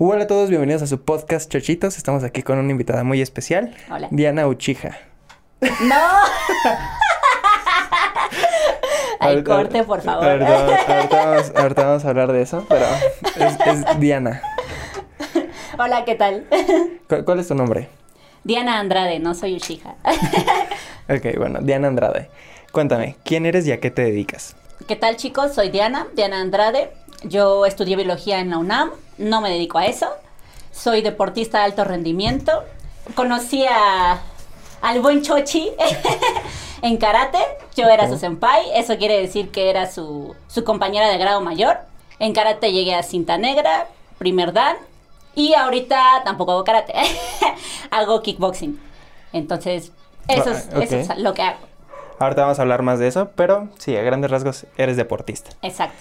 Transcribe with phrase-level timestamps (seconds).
[0.00, 1.96] Hola a todos, bienvenidos a su podcast Chochitos.
[1.96, 4.06] Estamos aquí con una invitada muy especial, Hola.
[4.12, 4.96] Diana Uchija.
[5.60, 5.96] ¡No!
[9.20, 10.24] Ay, Ahorita- corte, por favor.
[10.24, 12.84] Ahorita, ahorita vamos, ahorita vamos a hablar de eso, pero
[13.44, 14.40] es, es Diana.
[15.76, 16.46] Hola, ¿qué tal?
[17.08, 17.88] ¿Cuál, cuál es tu nombre?
[18.44, 19.96] Diana Andrade, no soy Ushija.
[21.10, 22.28] Ok, bueno, Diana Andrade.
[22.70, 24.54] Cuéntame, ¿quién eres y a qué te dedicas?
[24.86, 25.54] ¿Qué tal, chicos?
[25.54, 26.90] Soy Diana, Diana Andrade.
[27.24, 30.08] Yo estudié biología en la UNAM, no me dedico a eso.
[30.72, 32.64] Soy deportista de alto rendimiento.
[33.14, 34.20] Conocí a,
[34.80, 35.70] al buen Chochi
[36.82, 37.38] en karate.
[37.76, 41.78] Yo era su senpai, eso quiere decir que era su, su compañera de grado mayor.
[42.18, 43.86] En karate llegué a cinta negra,
[44.18, 44.76] primer dan.
[45.34, 46.92] Y ahorita tampoco hago karate,
[47.90, 48.80] hago kickboxing.
[49.32, 49.92] Entonces,
[50.26, 51.58] eso es, Ah, eso es lo que hago.
[52.18, 55.50] Ahorita vamos a hablar más de eso, pero sí, a grandes rasgos eres deportista.
[55.62, 55.96] Exacto.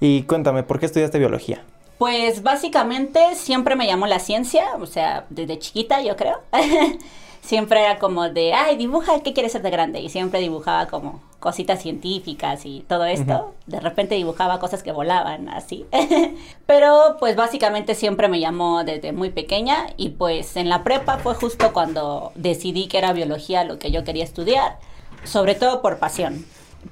[0.00, 1.62] Y cuéntame, ¿por qué estudiaste biología?
[2.00, 6.40] Pues básicamente siempre me llamó la ciencia, o sea, desde chiquita yo creo.
[7.42, 10.00] siempre era como de, ay, dibuja, ¿qué quieres ser de grande?
[10.00, 13.52] Y siempre dibujaba como cositas científicas y todo esto.
[13.66, 15.84] De repente dibujaba cosas que volaban, así.
[16.66, 21.34] Pero pues básicamente siempre me llamó desde muy pequeña y pues en la prepa fue
[21.34, 24.78] justo cuando decidí que era biología lo que yo quería estudiar,
[25.24, 26.46] sobre todo por pasión.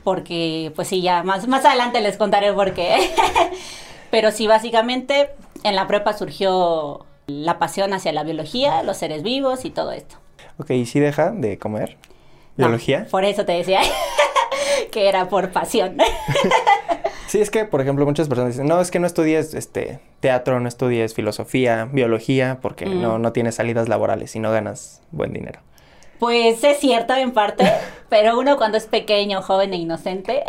[0.05, 3.11] Porque, pues sí, ya más, más adelante les contaré por qué.
[4.11, 5.31] Pero sí, básicamente
[5.65, 10.17] en la prepa surgió la pasión hacia la biología, los seres vivos y todo esto.
[10.59, 11.97] Ok, ¿y si deja de comer?
[12.57, 13.07] No, ¿Biología?
[13.11, 13.81] por eso te decía
[14.91, 15.97] que era por pasión.
[17.29, 20.61] Sí, es que, por ejemplo, muchas personas dicen, no, es que no estudies este, teatro,
[20.61, 23.03] no estudies filosofía, biología, porque Mm.
[23.03, 25.61] no, no tienes salidas laborales y no ganas buen dinero.
[26.19, 27.71] Pues es cierto en parte,
[28.09, 30.45] pero uno cuando es pequeño, joven e inocente,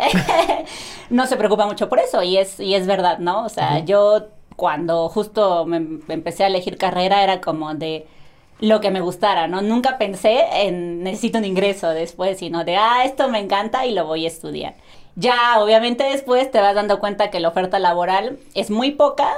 [1.10, 3.44] no se preocupa mucho por eso y es, y es verdad, ¿no?
[3.44, 8.06] O sea, yo cuando justo me, me empecé a elegir carrera era como de
[8.60, 9.62] lo que me gustara, ¿no?
[9.62, 14.06] Nunca pensé en necesito un ingreso después, sino de, ah, esto me encanta y lo
[14.06, 14.74] voy a estudiar.
[15.16, 19.28] Ya, obviamente después te vas dando cuenta que la oferta laboral es muy poca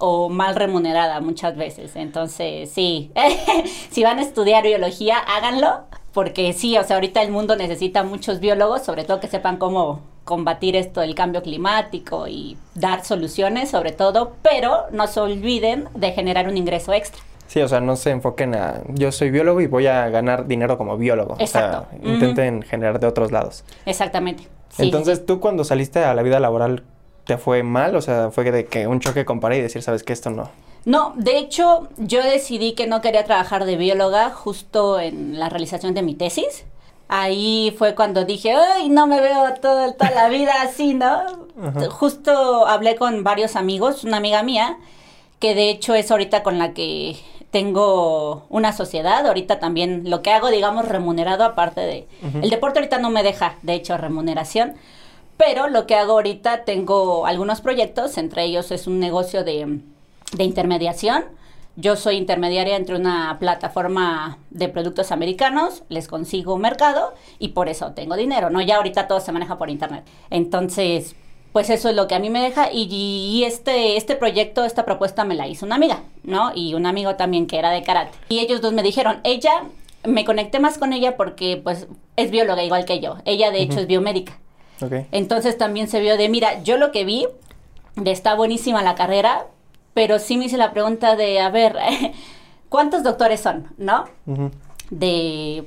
[0.00, 1.96] o mal remunerada muchas veces.
[1.96, 3.12] Entonces, sí,
[3.90, 5.80] si van a estudiar biología, háganlo,
[6.12, 10.00] porque sí, o sea, ahorita el mundo necesita muchos biólogos, sobre todo que sepan cómo
[10.24, 16.12] combatir esto del cambio climático y dar soluciones sobre todo, pero no se olviden de
[16.12, 17.22] generar un ingreso extra.
[17.46, 20.76] Sí, o sea, no se enfoquen a, yo soy biólogo y voy a ganar dinero
[20.76, 21.36] como biólogo.
[21.38, 21.86] Exacto.
[21.88, 22.08] O sea, Ujú.
[22.10, 23.64] intenten generar de otros lados.
[23.86, 24.42] Exactamente.
[24.68, 26.82] Sí, Entonces, tú cuando saliste a la vida laboral,
[27.28, 27.94] ¿te fue mal?
[27.94, 30.48] O sea, fue de que un choque con y decir, sabes que esto no.
[30.86, 35.92] No, de hecho, yo decidí que no quería trabajar de bióloga justo en la realización
[35.92, 36.64] de mi tesis.
[37.06, 41.06] Ahí fue cuando dije, ay, no me veo todo, toda la vida así, ¿no?
[41.62, 41.90] Ajá.
[41.90, 44.78] Justo hablé con varios amigos, una amiga mía,
[45.38, 47.16] que de hecho es ahorita con la que
[47.50, 52.06] tengo una sociedad, ahorita también lo que hago, digamos, remunerado aparte de...
[52.40, 54.76] El deporte ahorita no me deja, de hecho, remuneración,
[55.38, 59.80] pero lo que hago ahorita tengo algunos proyectos, entre ellos es un negocio de,
[60.32, 61.24] de intermediación.
[61.76, 67.68] Yo soy intermediaria entre una plataforma de productos americanos, les consigo un mercado y por
[67.68, 68.60] eso tengo dinero, ¿no?
[68.60, 70.04] Ya ahorita todo se maneja por internet.
[70.28, 71.14] Entonces,
[71.52, 74.84] pues eso es lo que a mí me deja y, y este, este proyecto, esta
[74.84, 76.50] propuesta me la hizo una amiga, ¿no?
[76.52, 78.18] Y un amigo también que era de karate.
[78.28, 79.62] Y ellos dos me dijeron, ella,
[80.04, 83.18] me conecté más con ella porque pues es bióloga igual que yo.
[83.24, 84.36] Ella de hecho es biomédica.
[85.12, 87.26] Entonces también se vio de, mira, yo lo que vi,
[87.96, 89.46] de está buenísima la carrera,
[89.94, 91.76] pero sí me hice la pregunta de, a ver,
[92.68, 93.68] ¿cuántos doctores son?
[93.76, 94.04] ¿No?
[94.90, 95.64] De,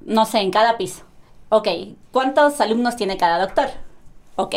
[0.00, 1.02] no sé, en cada piso.
[1.50, 1.68] Ok,
[2.12, 3.68] ¿cuántos alumnos tiene cada doctor?
[4.36, 4.54] Ok.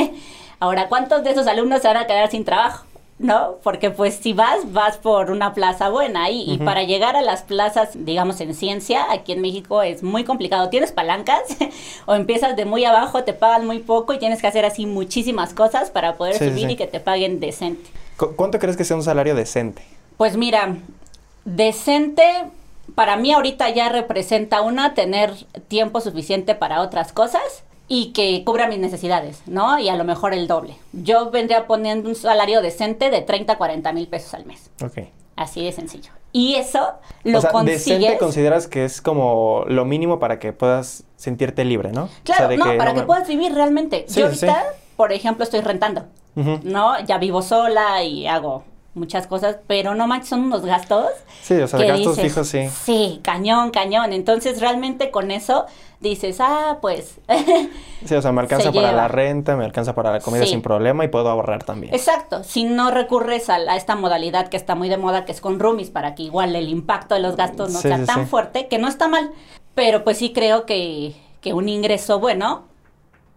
[0.60, 2.86] Ahora, ¿cuántos de esos alumnos se van a quedar sin trabajo?
[3.22, 3.56] ¿No?
[3.62, 7.90] Porque pues si vas, vas por una plaza buena y, para llegar a las plazas,
[7.94, 10.68] digamos, en ciencia, aquí en México es muy complicado.
[10.70, 11.40] Tienes palancas
[12.06, 15.54] o empiezas de muy abajo, te pagan muy poco y tienes que hacer así muchísimas
[15.54, 16.72] cosas para poder sí, subir sí.
[16.72, 17.88] y que te paguen decente.
[18.16, 19.82] ¿Cu- ¿Cuánto crees que sea un salario decente?
[20.16, 20.76] Pues mira,
[21.44, 22.24] decente
[22.94, 25.32] para mí ahorita ya representa una tener
[25.68, 27.62] tiempo suficiente para otras cosas
[27.94, 29.78] y que cubra mis necesidades, ¿no?
[29.78, 30.78] Y a lo mejor el doble.
[30.94, 34.70] Yo vendría poniendo un salario decente de 30 a 40 mil pesos al mes.
[34.82, 35.08] Ok.
[35.36, 36.10] Así de sencillo.
[36.32, 36.92] Y eso
[37.24, 37.84] lo o sea, consigues.
[37.84, 42.04] decente consideras que es como lo mínimo para que puedas sentirte libre, ¿no?
[42.04, 44.06] O sea, Claro, de no, para que me- puedas vivir realmente.
[44.08, 44.46] Sí, Yo sí.
[44.46, 44.64] ahorita,
[44.96, 46.06] por ejemplo, estoy rentando.
[46.34, 46.98] ¿no?
[47.04, 51.06] Ya vivo sola y hago muchas cosas, pero no manches, son unos gastos.
[51.42, 52.68] Sí, o sea, que gastos dices, fijos sí.
[52.84, 54.12] Sí, cañón, cañón.
[54.12, 55.66] Entonces, realmente con eso
[56.00, 57.18] dices, ah, pues.
[58.04, 59.02] Sí, o sea, me alcanza Se para lleva.
[59.02, 60.50] la renta, me alcanza para la comida Sí.
[60.50, 61.94] sin problema y puedo ahorrar también.
[61.94, 65.30] Exacto, si no recurres a, la- a esta modalidad que está muy de moda, que
[65.32, 68.04] es con roomies, para que igual el impacto de los gastos no Sí, sea sí,
[68.06, 69.30] tan fuerte, que no está mal,
[69.76, 72.64] pero pues sí creo que, que un ingreso bueno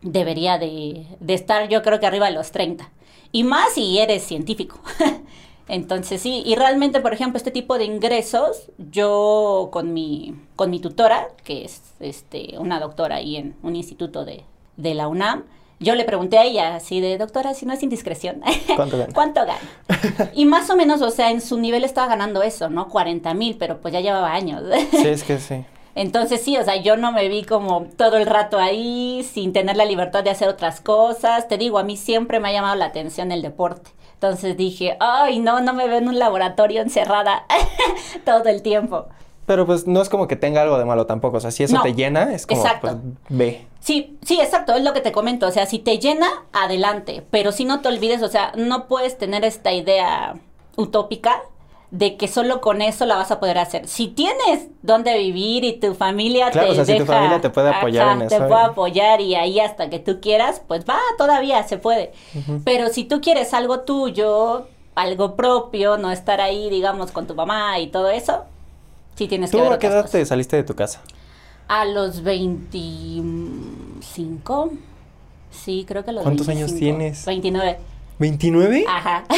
[0.02, 2.90] debería de, de estar yo creo que arriba de los 30.
[3.32, 4.80] Y más si eres científico.
[5.68, 10.80] Entonces sí, y realmente, por ejemplo, este tipo de ingresos, yo con mi, con mi
[10.80, 14.44] tutora, que es este, una doctora ahí en un instituto de,
[14.78, 15.44] de la UNAM,
[15.80, 18.42] yo le pregunté a ella, así de, doctora, si no es indiscreción,
[18.76, 19.14] ¿Cuánto gana?
[19.14, 20.32] ¿cuánto gana?
[20.34, 22.88] Y más o menos, o sea, en su nivel estaba ganando eso, ¿no?
[22.88, 24.64] 40 mil, pero pues ya llevaba años.
[24.92, 25.66] Sí, es que sí.
[25.96, 29.78] Entonces sí, o sea, yo no me vi como todo el rato ahí, sin tener
[29.78, 31.48] la libertad de hacer otras cosas.
[31.48, 33.92] Te digo, a mí siempre me ha llamado la atención el deporte.
[34.26, 37.46] Entonces dije, ay, no, no me veo en un laboratorio encerrada
[38.26, 39.06] todo el tiempo.
[39.46, 41.38] Pero pues no es como que tenga algo de malo tampoco.
[41.38, 42.88] O sea, si eso No, te llena, es como, exacto.
[42.88, 42.98] pues,
[43.30, 43.68] ve.
[43.80, 45.46] Sí, sí, exacto, es lo que te comento.
[45.46, 47.24] O sea, si te llena, adelante.
[47.30, 50.36] Pero si no te olvides, o sea, no puedes tener esta idea
[50.76, 51.44] utópica
[51.92, 53.88] de que solo con eso la vas a poder hacer.
[53.88, 57.42] Si tienes dónde vivir y tu familia Claro, te o sea, si tu deja- familia
[57.42, 60.62] te puede apoyar en te eso, puede y- apoyar y ahí hasta que tú quieras,
[60.68, 62.12] pues va, todavía se puede.
[62.66, 67.80] Pero si tú quieres algo tuyo, algo propio, no estar ahí, digamos, con tu mamá
[67.80, 68.44] y todo eso,
[69.16, 71.02] sí tienes que ¿Tú ver a qué edad te saliste de tu casa?
[71.68, 74.72] A los 25.
[75.52, 76.98] Sí, creo que a los ¿Cuántos años 25.
[76.98, 77.26] tienes?
[77.26, 77.78] 29.
[78.20, 78.84] ¿29?
[78.88, 79.24] Ajá.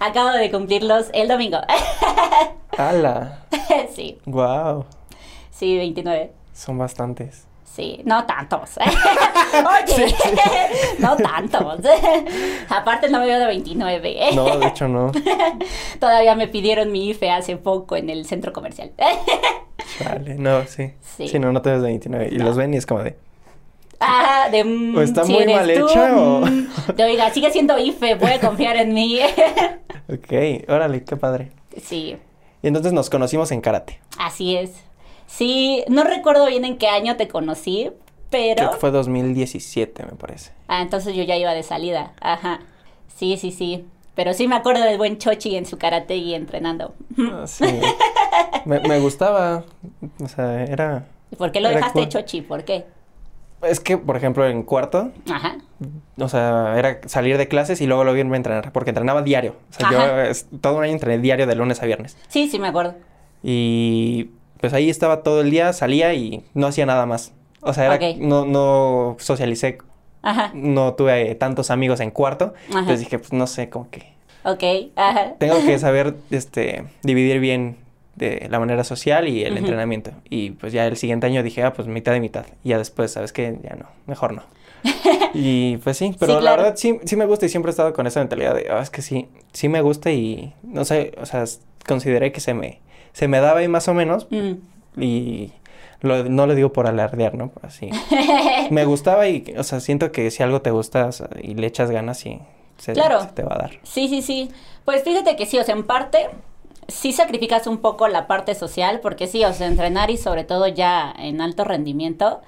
[0.00, 1.58] Acabo de cumplirlos el domingo.
[2.76, 3.40] ¡Hala!
[3.94, 4.84] sí, ¡Wow!
[5.50, 6.32] sí, 29.
[6.52, 7.44] Son bastantes.
[7.64, 8.70] Sí, no tantos.
[8.78, 10.14] Oye,
[10.98, 11.78] no tantos.
[12.68, 14.30] Aparte no me veo de 29.
[14.34, 15.12] No, de hecho no.
[16.00, 18.90] Todavía me pidieron mi IFE hace poco en el centro comercial.
[20.04, 20.92] Vale, no, sí.
[21.00, 21.28] Sí.
[21.28, 22.28] Sí, no, no te ves de 29.
[22.32, 22.46] Y No.
[22.46, 23.16] los ven y es como de...
[24.00, 24.62] Ah, de...
[24.96, 26.40] ¿O está si muy mal hecha o-
[26.94, 29.18] De oiga, sigue siendo IFE, puede confiar en mí.
[30.10, 30.32] Ok,
[30.70, 31.50] órale, qué padre.
[31.82, 32.16] sí,
[32.62, 34.00] Y entonces nos conocimos en karate.
[34.18, 34.72] así es.
[35.26, 37.90] Sí, no recuerdo bien en qué año te conocí,
[38.30, 38.70] Creo pero...
[38.70, 40.52] que fue 2017, me parece.
[40.66, 42.12] Ah, entonces yo ya iba de salida.
[42.22, 42.60] Ajá.
[43.14, 43.84] Sí, sí, sí.
[44.14, 46.94] Pero sí me acuerdo del buen Chochi en su karate y entrenando.
[47.18, 47.66] Ah, sí.
[48.64, 49.64] me, me gustaba.
[50.24, 51.04] O sea, era...
[51.36, 52.08] ¿Por qué lo dejaste cool.
[52.08, 52.40] Chochi?
[52.40, 52.86] ¿Por qué?
[53.62, 55.56] Es que, por ejemplo, en cuarto, Ajá.
[56.18, 59.56] o sea, era salir de clases y luego luego irme a entrenar, porque entrenaba diario.
[59.70, 62.16] O sea, yo es- todo un año entrené diario de lunes a viernes.
[62.28, 62.94] Sí, sí me acuerdo.
[63.42, 67.32] Y pues ahí estaba todo el día, salía y no hacía nada más.
[67.60, 69.78] O sea, era, no, no socialicé,
[70.22, 70.52] Ajá.
[70.54, 72.54] no tuve tantos amigos en cuarto.
[72.68, 72.78] Ajá.
[72.80, 74.12] Entonces dije, pues no sé, como que
[74.44, 74.92] Ok.
[74.96, 75.34] Ajá.
[75.38, 77.76] tengo que saber este, dividir bien
[78.18, 80.10] de la manera social y el entrenamiento.
[80.28, 82.44] Y pues ya el siguiente año dije, ah, pues mitad y mitad.
[82.64, 83.58] Y ya después, ¿sabes qué?
[83.62, 84.42] Ya no, mejor no.
[85.34, 86.62] y pues sí, pero la claro.
[86.62, 88.90] verdad sí, sí me gusta y siempre he estado con esa mentalidad de, ah, es
[88.90, 91.44] que sí, sí me gusta y no sé, o sea,
[91.86, 92.80] consideré que se me,
[93.12, 94.52] se me daba ahí más o menos Mm.
[95.02, 95.52] y
[96.00, 97.50] lo- no lo digo por alardear, ¿no?
[97.62, 97.90] Así.
[98.70, 101.10] me gustaba y, o sea, siento que si algo te gusta
[101.42, 102.38] y le echas ganas, sí,
[102.76, 103.20] se, Claro.
[103.22, 103.70] se te va a dar.
[103.82, 104.48] Sí, sí, sí.
[104.84, 106.28] Pues fíjate que sí, o sea, en parte
[106.88, 110.66] sí sacrificas un poco la parte social, porque sí, o sea, entrenar y sobre todo
[110.66, 112.40] ya en alto rendimiento,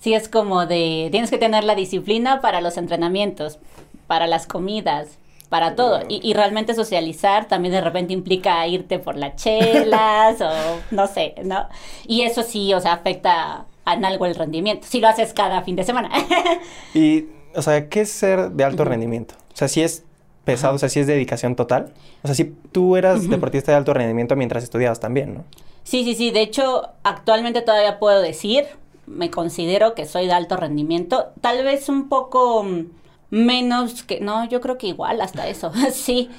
[0.00, 3.58] sí es como de, tienes que tener la disciplina para los entrenamientos,
[4.06, 5.18] para las comidas,
[5.50, 6.00] para todo.
[6.08, 10.50] Y, y realmente socializar también de repente implica irte por las chelas o
[10.90, 11.68] no sé, ¿no?
[12.06, 15.76] Y eso sí, o sea, afecta en algo el rendimiento, si lo haces cada fin
[15.76, 16.10] de semana.
[16.94, 19.34] Y, o sea, ¿qué es ser de alto rendimiento?
[19.52, 20.04] O sea, si es
[20.44, 21.92] pesado, o sea, si es dedicación total.
[22.22, 25.44] O sea, si tú eras deportista de alto rendimiento mientras estudiabas también, ¿no?
[25.82, 26.30] Sí, sí, sí.
[26.30, 28.64] De hecho, actualmente todavía puedo decir,
[29.06, 31.32] me considero que soy de alto rendimiento.
[31.40, 32.86] Tal vez un poco mm,
[33.30, 34.20] menos que...
[34.20, 35.72] No, yo creo que igual hasta eso.
[35.92, 36.30] sí.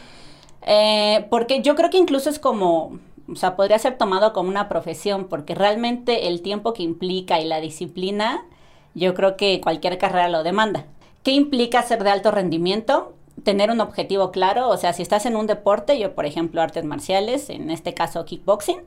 [0.64, 3.00] Eh, porque yo creo que incluso es como...
[3.28, 7.46] O sea, podría ser tomado como una profesión, porque realmente el tiempo que implica y
[7.46, 8.46] la disciplina,
[8.94, 10.86] yo creo que cualquier carrera lo demanda.
[11.24, 13.15] ¿Qué implica ser de alto rendimiento?
[13.44, 16.86] Tener un objetivo claro, o sea, si estás en un deporte, yo por ejemplo artes
[16.86, 18.82] marciales, en este caso kickboxing,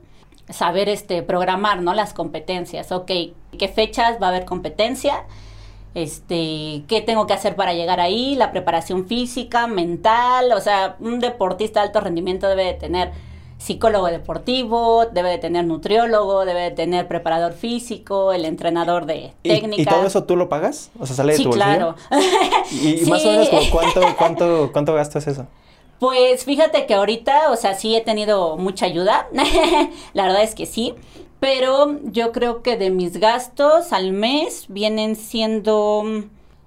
[0.49, 1.93] saber este programar, ¿no?
[1.93, 3.11] Las competencias, ok,
[3.57, 5.25] ¿qué fechas va a haber competencia?
[5.95, 8.35] Este, ¿qué tengo que hacer para llegar ahí?
[8.35, 13.11] La preparación física, mental, o sea, un deportista de alto rendimiento debe de tener
[13.59, 19.49] psicólogo deportivo, debe de tener nutriólogo, debe de tener preparador físico, el entrenador de ¿Y,
[19.49, 19.81] técnica.
[19.81, 20.89] ¿Y todo eso tú lo pagas?
[20.97, 21.65] O sea, sale de tu bolsillo.
[21.65, 21.95] claro.
[22.71, 25.45] Y, y más o menos, ¿cuánto, cuánto, ¿cuánto gastas eso?
[25.99, 29.27] Pues fíjate que ahorita, o sea, sí he tenido mucha ayuda.
[30.13, 30.95] la verdad es que sí.
[31.41, 36.03] Pero yo creo que de mis gastos al mes vienen siendo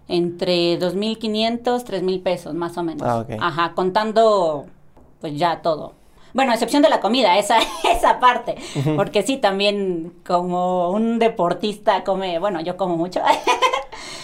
[0.08, 3.02] entre 2.500, 3.000 pesos, más o menos.
[3.02, 3.30] Ah, ok.
[3.40, 4.66] Ajá, contando
[5.20, 5.94] pues ya todo.
[6.32, 7.58] Bueno, a excepción de la comida, esa,
[7.90, 8.56] esa parte.
[8.96, 13.20] Porque sí, también como un deportista come, bueno, yo como mucho.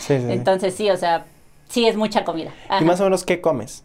[0.00, 0.32] Sí, sí, sí.
[0.32, 1.26] Entonces sí, o sea,
[1.68, 2.50] sí es mucha comida.
[2.68, 2.82] Ajá.
[2.82, 3.84] ¿Y más o menos qué comes?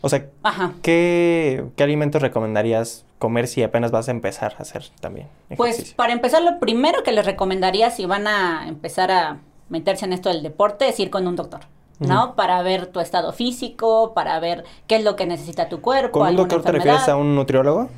[0.00, 0.72] O sea, Ajá.
[0.82, 6.12] ¿qué, qué alimentos recomendarías comer si apenas vas a empezar a hacer también Pues para
[6.12, 10.42] empezar, lo primero que les recomendaría si van a empezar a meterse en esto del
[10.42, 11.60] deporte es ir con un doctor,
[12.00, 12.34] ¿no?
[12.34, 16.18] Para ver tu estado físico, para ver qué es lo que necesita tu cuerpo.
[16.18, 17.88] ¿Con un doctor te refieres a un nutriólogo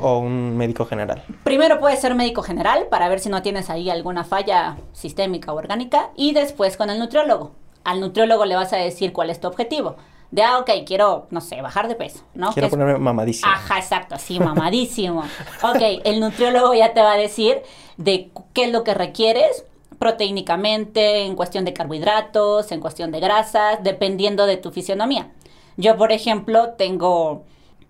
[0.00, 1.22] o un médico general?
[1.44, 5.56] Primero puede ser médico general para ver si no tienes ahí alguna falla sistémica o
[5.56, 7.52] orgánica y después con el nutriólogo.
[7.84, 9.96] Al nutriólogo le vas a decir cuál es tu objetivo.
[10.30, 12.52] De, ah, ok, quiero, no sé, bajar de peso, ¿no?
[12.52, 13.52] Quiero es- ponerme mamadísimo.
[13.52, 15.20] Ajá, exacto, sí, mamadísimo.
[15.62, 17.60] ok, el nutriólogo ya te va a decir
[17.98, 19.66] de qué es lo que requieres
[20.02, 25.30] proteínicamente, en cuestión de carbohidratos, en cuestión de grasas, dependiendo de tu fisionomía.
[25.76, 27.44] Yo, por ejemplo, tengo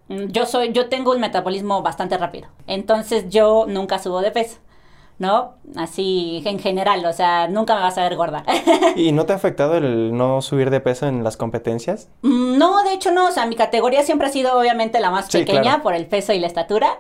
[0.09, 2.49] mm, yo soy yo tengo un metabolismo bastante rápido.
[2.67, 4.59] Entonces yo nunca subo de peso.
[5.19, 5.55] ¿No?
[5.77, 8.45] Así en general, o sea, nunca me vas a ver gorda.
[8.97, 12.09] ¿Y no te ha afectado el no subir de peso en las competencias?
[12.23, 15.27] Mm, No, de hecho no, o sea, mi categoría siempre ha sido obviamente la más
[15.27, 15.83] Sí, pequeña claro.
[15.83, 16.99] por el peso y la estatura.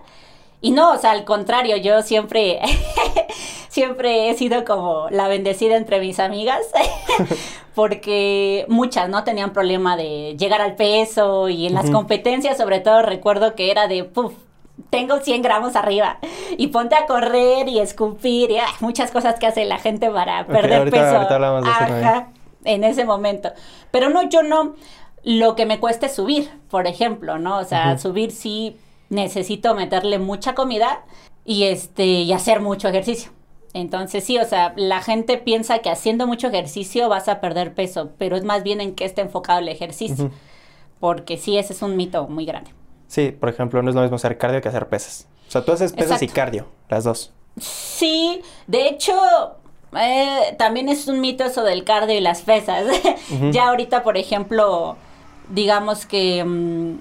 [0.61, 2.61] Y no, o sea, al contrario, yo siempre,
[3.73, 6.61] siempre he sido como la bendecida entre mis amigas,
[7.75, 9.25] porque muchas, ¿no?
[9.25, 13.89] Tenían problema de llegar al peso y en las competencias sobre todo recuerdo que era
[13.89, 14.35] de, puf,
[14.91, 16.19] tengo 100 gramos arriba
[16.59, 20.47] y ponte a correr y escupir y ah, muchas cosas que hace la gente para
[20.47, 21.17] perder ahorita- peso.
[21.17, 22.05] ahorita hablamos de eso también.
[22.05, 22.29] Ajá,
[22.65, 23.53] en ese momento.
[23.91, 24.75] Pero no, yo no,
[25.25, 27.57] lo que me cuesta es subir, por ejemplo, ¿no?
[27.57, 28.77] O sea, subir sí
[29.09, 31.05] necesito meterle mucha comida
[31.47, 33.33] y este y hacer mucho ejercicio.
[33.75, 38.11] Entonces sí, o sea, la gente piensa que haciendo mucho ejercicio vas a perder peso,
[38.19, 40.31] pero es más bien en qué está enfocado el ejercicio,
[41.01, 42.71] porque sí, ese es un mito muy grande.
[43.09, 45.27] Sí, por ejemplo, no es lo mismo hacer cardio que hacer pesas.
[45.49, 47.33] O sea, tú haces pesas y cardio, las dos.
[47.59, 49.13] Sí, de hecho,
[49.99, 52.87] eh, también es un mito eso del cardio y las pesas.
[53.53, 54.97] Ya ahorita, por ejemplo,
[55.49, 56.99] digamos que mm,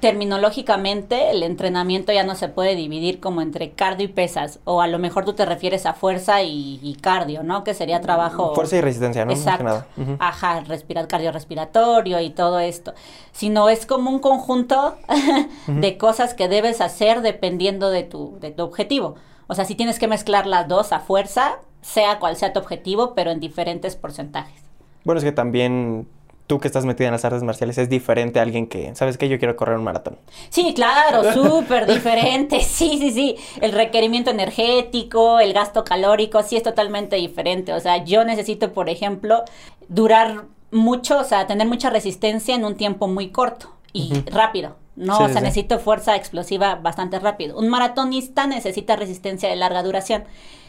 [0.00, 4.86] terminológicamente el entrenamiento ya no se puede dividir como entre cardio y pesas, o a
[4.86, 7.62] lo mejor tú te refieres a fuerza y, y cardio, ¿no?
[7.64, 8.54] Que sería trabajo...
[8.54, 9.32] Fuerza y resistencia, ¿no?
[9.32, 9.64] Exacto.
[9.64, 9.86] nada.
[10.18, 12.94] Ajá, respirar cardiorrespiratorio y todo esto.
[13.32, 14.96] Sino es como un conjunto
[15.66, 19.16] de cosas que debes hacer dependiendo de tu, de tu objetivo.
[19.46, 23.14] O sea, si tienes que mezclar las dos a fuerza, sea cual sea tu objetivo,
[23.14, 24.62] pero en diferentes porcentajes.
[25.04, 26.06] Bueno, es que también
[26.50, 29.28] tú que estás metida en las artes marciales es diferente a alguien que, ¿sabes qué?
[29.28, 30.18] Yo quiero correr un maratón.
[30.48, 32.58] Sí, claro, súper diferente.
[32.60, 33.36] Sí, sí, sí.
[33.60, 37.72] El requerimiento energético, el gasto calórico, sí es totalmente diferente.
[37.72, 39.44] O sea, yo necesito, por ejemplo,
[39.86, 40.42] durar
[40.72, 44.74] mucho, o sea, tener mucha resistencia en un tiempo muy corto y rápido.
[44.96, 45.42] No, Sí, o sea, sí.
[45.44, 47.56] necesito fuerza explosiva bastante rápido.
[47.60, 50.24] Un maratonista necesita resistencia de larga duración.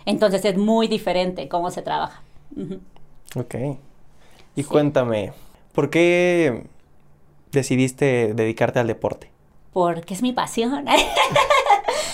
[0.05, 2.21] Entonces es muy diferente cómo se trabaja.
[2.55, 2.79] Ujú.
[3.35, 3.55] Ok.
[4.55, 4.69] Y Sí.
[4.69, 5.33] cuéntame,
[5.71, 6.63] ¿por qué
[7.51, 9.31] decidiste dedicarte al deporte?
[9.73, 10.85] Porque es mi pasión.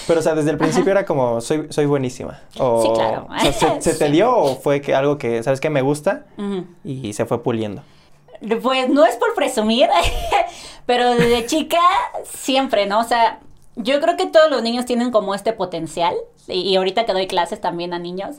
[0.07, 2.39] Pero, o sea, desde el principio era como, soy, soy buenísima.
[2.59, 3.27] O, Sí, claro.
[3.29, 5.69] o sea, ¿se, se te dio o fue que algo que, ¿sabes qué?
[5.69, 6.25] Me gusta
[6.83, 7.83] y se fue puliendo.
[8.61, 9.89] Pues no es por presumir,
[10.85, 11.79] pero desde chica
[12.23, 12.99] siempre, ¿no?
[12.99, 13.39] O sea,
[13.75, 16.15] yo creo que todos los niños tienen como este potencial,
[16.47, 18.37] y, y ahorita que doy clases también a niños,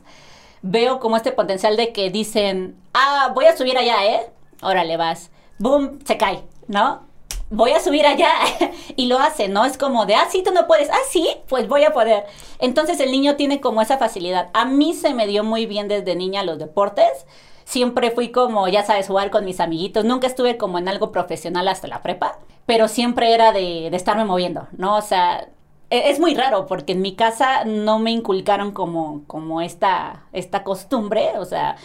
[0.63, 4.21] veo como este potencial de que dicen, ah, voy a subir allá, ¿eh?
[4.63, 5.31] Órale, vas.
[5.59, 7.07] Boom, se cae, ¿no?
[7.51, 8.31] Voy a subir allá
[8.97, 9.65] y lo hace, ¿no?
[9.65, 12.25] Es como de, ah, sí, tú no puedes, ah, sí, pues voy a poder.
[12.59, 14.49] Entonces el niño tiene como esa facilidad.
[14.53, 17.27] A mí se me dio muy bien desde niña los deportes.
[17.65, 20.05] Siempre fui como, ya sabes, jugar con mis amiguitos.
[20.05, 24.25] Nunca estuve como en algo profesional hasta la prepa, pero siempre era de, de estarme
[24.25, 24.97] moviendo, ¿no?
[24.97, 25.49] O sea,
[25.91, 30.65] e- es muy raro porque en mi casa no me inculcaron como, como esta, esta
[30.65, 31.33] costumbre.
[31.39, 31.77] O sea,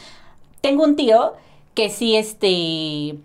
[0.61, 1.33] tengo un tío
[1.73, 3.17] que sí, este,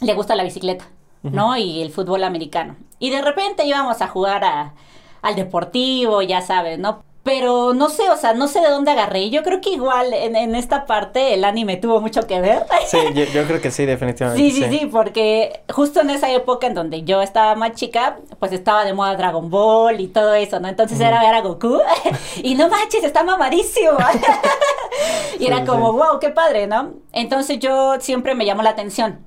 [0.00, 0.86] le gusta la bicicleta,
[1.22, 1.56] ¿no?
[1.56, 2.76] Y el fútbol americano.
[2.98, 4.74] Y de repente íbamos a jugar a-
[5.22, 7.02] al deportivo, ya sabes, ¿no?
[7.24, 9.30] Pero no sé, o sea, no sé de dónde agarré.
[9.30, 12.64] Yo creo que igual en, en esta parte el anime tuvo mucho que ver.
[12.86, 14.42] Sí, yo, yo creo que sí, definitivamente.
[14.42, 18.52] Sí, sí, sí, porque justo en esa época en donde yo estaba más chica, pues
[18.52, 20.68] estaba de moda Dragon Ball y todo eso, ¿no?
[20.68, 21.80] Entonces era ver a Goku
[22.42, 23.92] y no manches, está mamadísimo.
[25.40, 25.96] y era Sí, como, sí.
[25.98, 26.92] wow, qué padre, ¿no?
[27.12, 29.20] Entonces yo siempre me llamó la atención.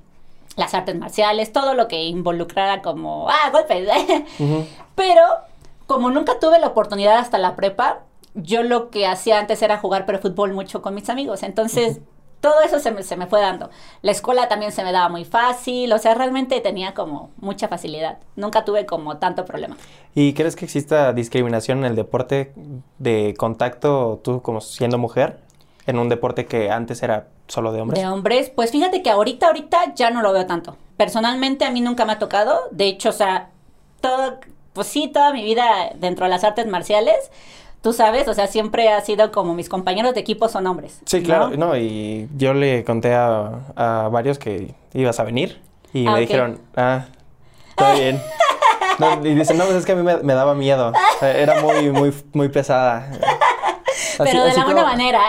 [0.56, 3.88] las artes marciales, todo lo que involucrara como, ah, golpes.
[4.94, 5.22] Pero
[5.88, 8.00] como nunca tuve la oportunidad hasta la prepa,
[8.34, 11.42] yo lo que hacía antes era jugar pero fútbol mucho con mis amigos.
[11.42, 12.00] Entonces,
[12.42, 13.70] todo eso se me, se me fue dando.
[14.02, 18.18] La escuela también se me daba muy fácil, o sea, realmente tenía como mucha facilidad.
[18.36, 19.78] Nunca tuve como tanto problema.
[20.14, 22.52] ¿Y crees que exista discriminación en el deporte
[22.98, 25.40] de contacto, tú como siendo mujer,
[25.86, 27.98] en un deporte que antes era solo de hombres?
[27.98, 30.76] De hombres, pues fíjate que ahorita, ahorita ya no lo veo tanto.
[30.98, 32.60] Personalmente a mí nunca me ha tocado.
[32.72, 33.48] De hecho, o sea,
[34.02, 34.38] todo,
[34.78, 37.30] pues sí, toda mi vida dentro de las artes marciales,
[37.82, 41.00] tú sabes, o sea, siempre ha sido como mis compañeros de equipo son hombres.
[41.04, 45.60] Sí, claro, no, y yo le conté a, a varios que ibas a venir
[45.92, 47.06] y Ah, me dijeron, ah,
[47.70, 48.20] está bien.
[48.98, 50.92] No, y dicen, no, pues es que a mí me, me daba miedo.
[51.20, 53.08] Sea, era muy, muy, muy pesada.
[54.18, 55.20] Así- Pero de la buena como- manera.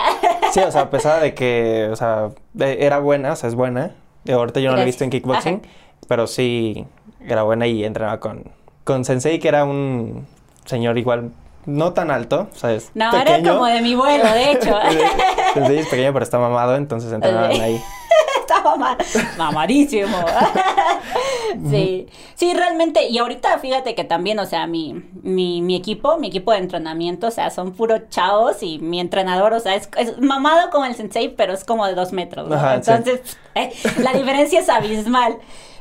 [0.50, 3.92] Sí, o sea, pesada de que, o sea, eh, era buena, o sea, es buena.
[4.28, 5.62] Ahorita yo no la he visto en kickboxing,
[6.08, 6.84] pero sí
[7.24, 8.50] era buena y entrenaba con,
[8.84, 10.26] con Sensei, que era un
[10.64, 11.32] señor igual,
[11.66, 13.36] no tan alto, o sea, es No, pequeño.
[13.36, 14.78] era como de mi vuelo, de hecho.
[15.54, 17.80] Sensei es pequeño, pero está mamado, entonces entrenaban ahí.
[18.40, 18.98] Estaba ma-
[19.38, 20.16] mamadísimo.
[21.70, 23.06] sí, sí, realmente.
[23.08, 27.28] Y ahorita fíjate que también, o sea, mi, mi, mi equipo, mi equipo de entrenamiento,
[27.28, 30.94] o sea, son puros chavos y mi entrenador, o sea, es, es mamado como el
[30.94, 32.48] sensei, pero es como de dos metros.
[32.48, 32.56] ¿no?
[32.56, 32.90] Ajá, sí.
[32.90, 35.38] Entonces, eh, la diferencia es abismal.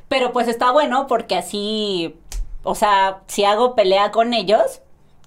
[0.08, 2.16] Pero pues está bueno porque así,
[2.64, 4.82] o sea, si hago pelea con ellos,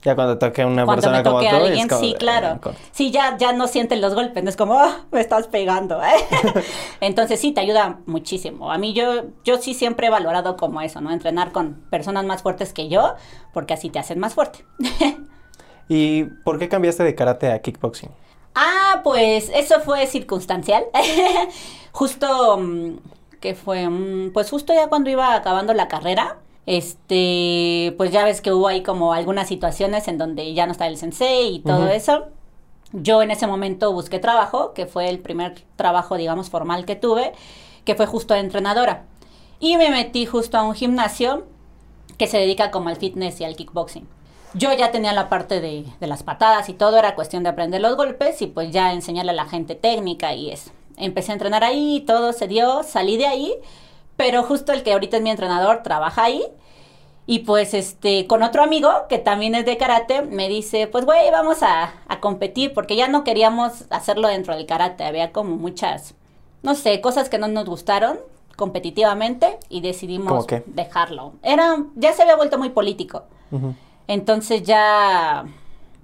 [0.04, 2.60] Ya cuando toque una cuando persona me toque a alguien, como sí, claro.
[2.90, 6.02] Sí, ya, ya no sienten los golpes, no es como, "Ah, me estás pegando.
[6.02, 6.10] ¿eh?".
[7.00, 8.72] Entonces sí, te ayuda muchísimo.
[8.72, 11.12] A mí yo, yo sí siempre he valorado como eso, ¿no?
[11.12, 13.14] Entrenar con personas más fuertes que yo,
[13.52, 14.64] porque así te hacen más fuerte.
[15.88, 18.10] ¿Y por qué cambiaste de karate a kickboxing?
[18.54, 20.84] Ah, pues eso fue circunstancial.
[21.92, 22.96] justo, mm,
[23.40, 23.88] que fue?
[23.88, 28.68] Mm, Pues justo ya cuando iba acabando la carrera, este, pues ya ves que hubo
[28.68, 32.26] ahí como algunas situaciones en donde ya no estaba el sensei y todo eso.
[32.92, 37.32] Yo en ese momento busqué trabajo, que fue el primer trabajo, digamos, formal que tuve,
[37.84, 39.06] que fue justo de entrenadora.
[39.58, 41.46] Y me metí justo a un gimnasio
[42.18, 44.06] que se dedica como al fitness y al kickboxing.
[44.54, 47.80] Yo ya tenía la parte de, de las patadas y todo, era cuestión de aprender
[47.80, 50.70] los golpes y pues ya enseñarle a la gente técnica y eso.
[50.98, 53.54] Empecé a entrenar ahí, todo se dio, salí de ahí,
[54.16, 56.44] pero justo el que ahorita es mi entrenador trabaja ahí
[57.26, 61.30] y pues este, con otro amigo que también es de karate, me dice, pues güey,
[61.30, 66.14] vamos a, a competir porque ya no queríamos hacerlo dentro del karate, había como muchas,
[66.62, 68.18] no sé, cosas que no nos gustaron
[68.56, 71.34] competitivamente y decidimos dejarlo.
[71.42, 73.24] Era, ya se había vuelto muy político.
[74.08, 75.44] Entonces ya,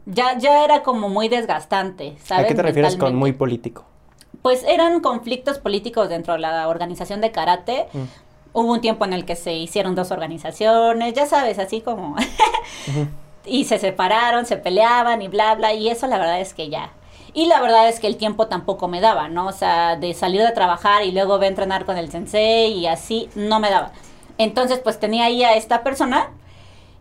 [0.07, 2.45] ya, ya era como muy desgastante, ¿sabes?
[2.45, 3.85] ¿A qué te refieres con muy político?
[4.49, 7.87] Pues eran conflictos políticos dentro de la organización de karate.
[7.93, 8.05] Mm.
[8.55, 12.17] Hubo un tiempo en el que se hicieron dos organizaciones, ya sabes, así como...
[13.45, 16.93] y se separaron, se peleaban y bla, bla, y eso la verdad es que ya.
[17.35, 19.49] Y la verdad es que el tiempo tampoco me daba, ¿no?
[19.49, 22.87] O sea, de salir de trabajar y luego ve a entrenar con el sensei y
[22.87, 23.93] así, no me daba.
[24.39, 26.31] Entonces, pues tenía ahí a esta persona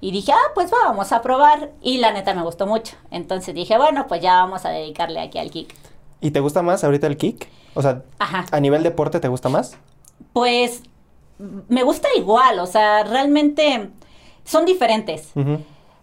[0.02, 1.72] y dije, ah, pues vamos a probar.
[1.82, 2.98] Y la neta me gustó mucho.
[3.10, 5.74] Entonces dije, bueno, pues ya vamos a dedicarle aquí al kick.
[6.22, 7.48] ¿Y te gusta más ahorita el kick?
[7.74, 8.46] O sea, Ajá.
[8.52, 9.78] a nivel deporte, ¿te gusta más?
[10.34, 10.82] Pues
[11.70, 13.90] me gusta igual, o sea, realmente
[14.44, 15.32] son diferentes.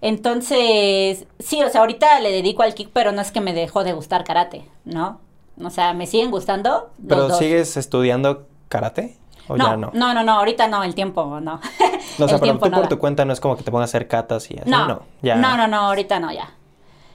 [0.00, 3.84] Entonces, sí, o sea, ahorita le dedico al kick, pero no es que me dejó
[3.84, 5.18] de gustar karate, ¿no?
[5.62, 7.38] O sea, me siguen gustando los ¿Pero dos.
[7.38, 9.16] sigues estudiando karate?
[9.48, 9.90] ¿O no, ya no?
[9.92, 11.60] no, no, no, ahorita no, el tiempo no.
[12.18, 12.88] O sea, el pero tú por nada.
[12.88, 15.02] tu cuenta no es como que te pongas a hacer catas y así, no, no.
[15.22, 15.36] Ya.
[15.36, 16.53] no, no, no, ahorita no, ya.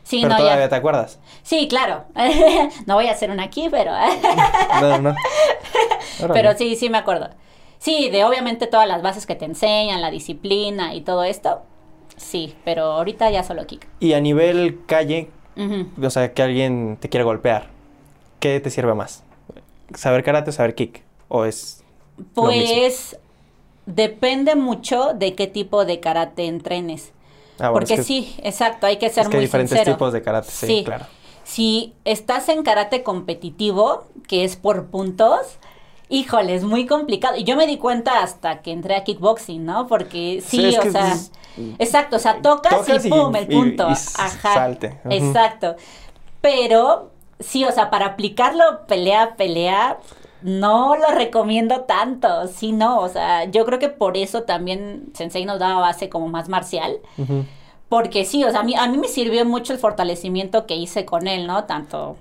[0.10, 0.70] Sí, Pero no, todavía ya.
[0.70, 1.20] te acuerdas.
[1.44, 2.06] Sí, claro.
[2.88, 3.92] no voy a hacer una aquí, pero...
[4.82, 5.16] No, no.
[6.34, 7.30] Pero sí, sí me acuerdo.
[7.78, 11.62] Sí, de obviamente todas las bases que te enseñan, la disciplina y todo esto.
[12.18, 13.88] Sí, pero ahorita ya solo kick.
[14.00, 15.30] Y a nivel calle,
[16.02, 17.68] o sea, que alguien te quiere golpear,
[18.40, 19.24] ¿qué te sirve más?
[19.94, 21.04] ¿Saber karate o saber kick?
[21.28, 21.84] ¿O es
[22.36, 22.76] lo mismo?
[22.76, 23.18] Pues
[23.86, 27.14] depende mucho de qué tipo de karate entrenes.
[27.60, 29.78] Ah, bueno, Porque es que- sí, exacto, hay que ser Es que hay muy diferentes
[29.78, 29.96] sincero.
[29.96, 30.84] tipos de karate, sí, Sí.
[30.86, 31.06] claro.
[31.44, 35.40] Si estás en karate competitivo, que es por puntos,
[36.08, 37.36] híjole, es muy complicado.
[37.38, 39.88] Y yo me di cuenta hasta que entré a kickboxing, ¿no?
[39.88, 41.32] Porque sí, o sea, es-
[41.80, 43.88] exacto, o sea, tocas, Tocas y y- pum, el y- punto.
[43.90, 44.54] y Ajá.
[44.54, 45.00] salte.
[45.10, 45.76] Exacto.
[46.42, 49.98] Pero sí, o sea, para aplicarlo pelea a pelea,
[50.42, 52.48] no lo recomiendo tanto.
[52.48, 56.28] Sí, no, o sea, yo creo que por eso también Sensei nos daba base como
[56.28, 57.00] más marcial.
[57.90, 61.06] Porque sí, o sea, a mí, a mí me sirvió mucho el fortalecimiento que hice
[61.06, 61.64] con él, ¿no?
[61.64, 62.18] Tanto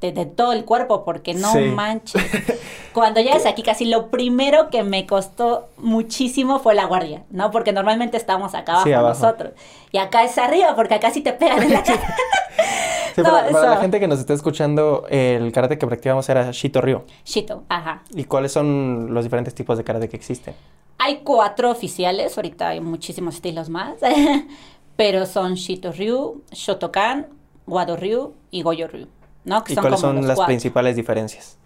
[0.00, 1.58] de, de todo el cuerpo, porque no Sí.
[1.60, 2.22] manches.
[2.92, 7.50] Cuando llegas aquí, casi lo primero que me costó muchísimo fue la guardia, ¿no?
[7.50, 9.14] Porque normalmente estamos acá abajo, Sí, abajo.
[9.20, 9.52] nosotros.
[9.92, 12.14] Y acá es arriba, porque acá sí te pegan en la cara.
[13.14, 16.52] Sí, No, para, para la gente que nos está escuchando, el karate que practicamos era
[16.52, 17.02] Shito Ryu.
[17.24, 18.02] Shito, ajá.
[18.14, 20.54] ¿Y cuáles son los diferentes tipos de karate que existen?
[20.98, 23.94] Hay cuatro oficiales, ahorita hay muchísimos estilos más,
[24.96, 27.26] pero son Shito Ryu, Shotokan,
[27.66, 29.08] Wado Ryu y Goyo Ryu,
[29.44, 29.64] ¿no?
[29.64, 30.46] Que ¿Y son cuáles como son las cuatro.
[30.46, 31.56] principales diferencias?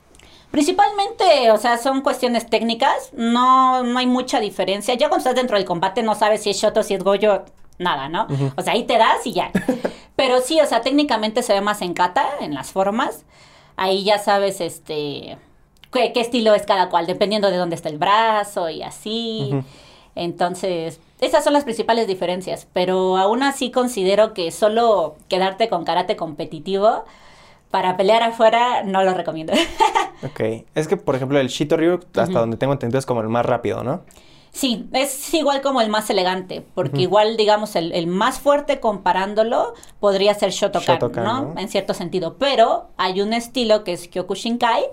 [0.50, 4.94] Principalmente, o sea, son cuestiones técnicas, no, no hay mucha diferencia.
[4.94, 7.44] Ya cuando estás dentro del combate no sabes si es Shoto, si es Goyo,
[7.78, 8.28] nada, ¿no?
[8.56, 9.50] O sea, ahí te das y ya.
[10.16, 13.24] Pero sí, o sea, técnicamente se ve más en kata, en las formas.
[13.76, 15.38] Ahí ya sabes, este,
[15.92, 19.50] qué, qué estilo es cada cual, dependiendo de dónde está el brazo y así.
[20.14, 22.68] Entonces, esas son las principales diferencias.
[22.72, 27.04] Pero aún así considero que solo quedarte con karate competitivo
[27.74, 29.52] para pelear afuera no lo recomiendo.
[30.22, 30.64] Ok.
[30.74, 33.44] Es que, por ejemplo, el Shito Ryu, hasta donde tengo entendido, es como el más
[33.44, 34.04] rápido, ¿no?
[34.52, 39.74] Sí, es igual como el más elegante, porque igual, digamos, el, el más fuerte comparándolo
[40.00, 41.42] podría ser Shotokan, Shotokan, ¿no?
[41.42, 41.60] ¿no?
[41.60, 44.84] En cierto sentido, pero hay un estilo que es Kyokushinkai,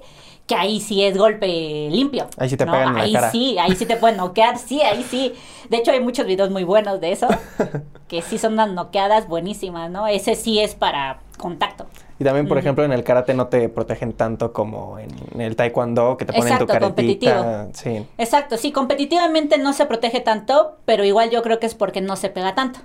[0.47, 2.27] que ahí sí es golpe limpio.
[2.37, 2.73] Ahí sí te ¿no?
[2.73, 3.31] pegan en la Ahí cara.
[3.31, 5.33] sí, ahí sí te pueden noquear, sí, ahí sí.
[5.69, 7.27] De hecho, hay muchos videos muy buenos de eso,
[8.09, 10.07] que sí son unas noqueadas buenísimas, ¿no?
[10.07, 11.85] Ese sí es para contacto.
[12.21, 16.17] Y también, por ejemplo, en el karate no te protegen tanto como en el taekwondo,
[16.17, 17.69] que te ponen tu caretita.
[17.73, 18.05] Sí.
[18.19, 22.15] Exacto, sí, competitivamente no se protege tanto, pero igual yo creo que es porque no
[22.15, 22.79] se pega tanto.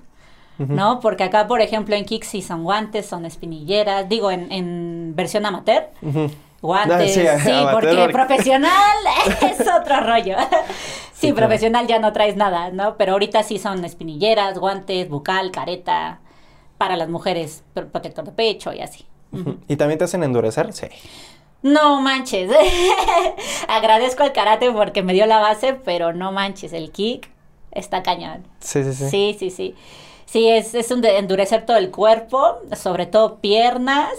[0.56, 1.00] ¿No?
[1.00, 5.44] Porque acá, por ejemplo, en Kick sí son guantes, son espinilleras, digo, en, en versión
[5.44, 5.90] amateur,
[6.62, 8.96] guantes, Ah, sí, sí, amateur, porque porque- profesional
[9.42, 10.36] es otro rollo.
[10.38, 10.56] Sí,
[11.12, 11.36] Sí, claro.
[11.48, 12.96] profesional ya no traes nada, ¿no?
[12.96, 16.20] Pero ahorita sí son espinilleras, guantes, bucal, careta,
[16.78, 19.04] para las mujeres, pr- protector de pecho y así.
[19.68, 20.72] ¿Y también te hacen endurecer?
[20.72, 20.86] Sí.
[21.62, 22.50] No manches.
[23.68, 27.28] Agradezco al karate porque me dio la base, pero no manches, el kick
[27.72, 28.46] está cañón.
[28.60, 29.08] Sí, sí, sí.
[29.10, 29.74] Sí, sí, sí.
[30.26, 34.10] Sí, es, es un de endurecer todo el cuerpo, sobre todo piernas,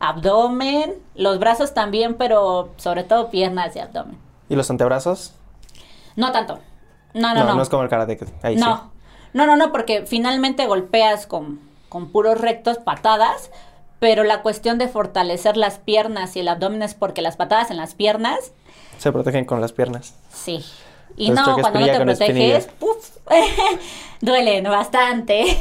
[0.00, 4.18] abdomen, los brazos también, pero sobre todo piernas y abdomen.
[4.48, 5.34] ¿Y los antebrazos?
[6.16, 6.58] No tanto.
[7.14, 7.54] No, no, no.
[7.54, 8.16] No, es como el karate.
[8.16, 8.76] que- Ahí no.
[8.76, 8.82] sí.
[9.34, 13.50] no, no, no, porque finalmente golpeas con, con puros rectos, patadas,
[14.02, 17.76] pero la cuestión de fortalecer las piernas y el abdomen es porque las patadas en
[17.76, 18.52] las piernas
[18.98, 20.16] Se protegen con las piernas.
[20.28, 20.64] Sí.
[21.16, 22.60] Y Entonces, no, cuando no te proteges, espinilla.
[22.80, 23.16] puf,
[24.20, 25.44] duelen bastante.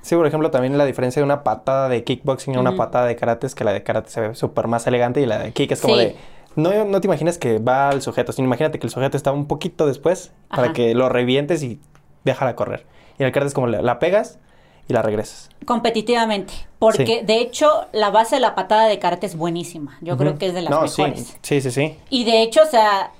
[0.00, 3.16] Sí, por ejemplo, también la diferencia de una patada de kickboxing a una patada de
[3.16, 5.72] karate es que la de karate se ve súper más elegante y la de kick
[5.72, 6.00] es como Sí.
[6.00, 6.16] de...
[6.54, 9.48] No, no te imaginas que va al sujeto, sino imagínate que el sujeto está un
[9.48, 11.80] poquito después para que lo revientes y
[12.24, 12.86] déjala correr.
[13.18, 14.38] Y en el karate es como la, la pegas
[14.88, 15.50] y la regresas.
[15.64, 16.52] Competitivamente.
[16.78, 17.26] Porque Sí.
[17.26, 19.96] de hecho, la base de la patada de karate es buenísima.
[20.00, 21.36] Yo creo que es de las no, mejores.
[21.42, 21.70] Sí, sí, sí.
[21.70, 21.96] sí.
[22.10, 23.10] Y de hecho, o sea,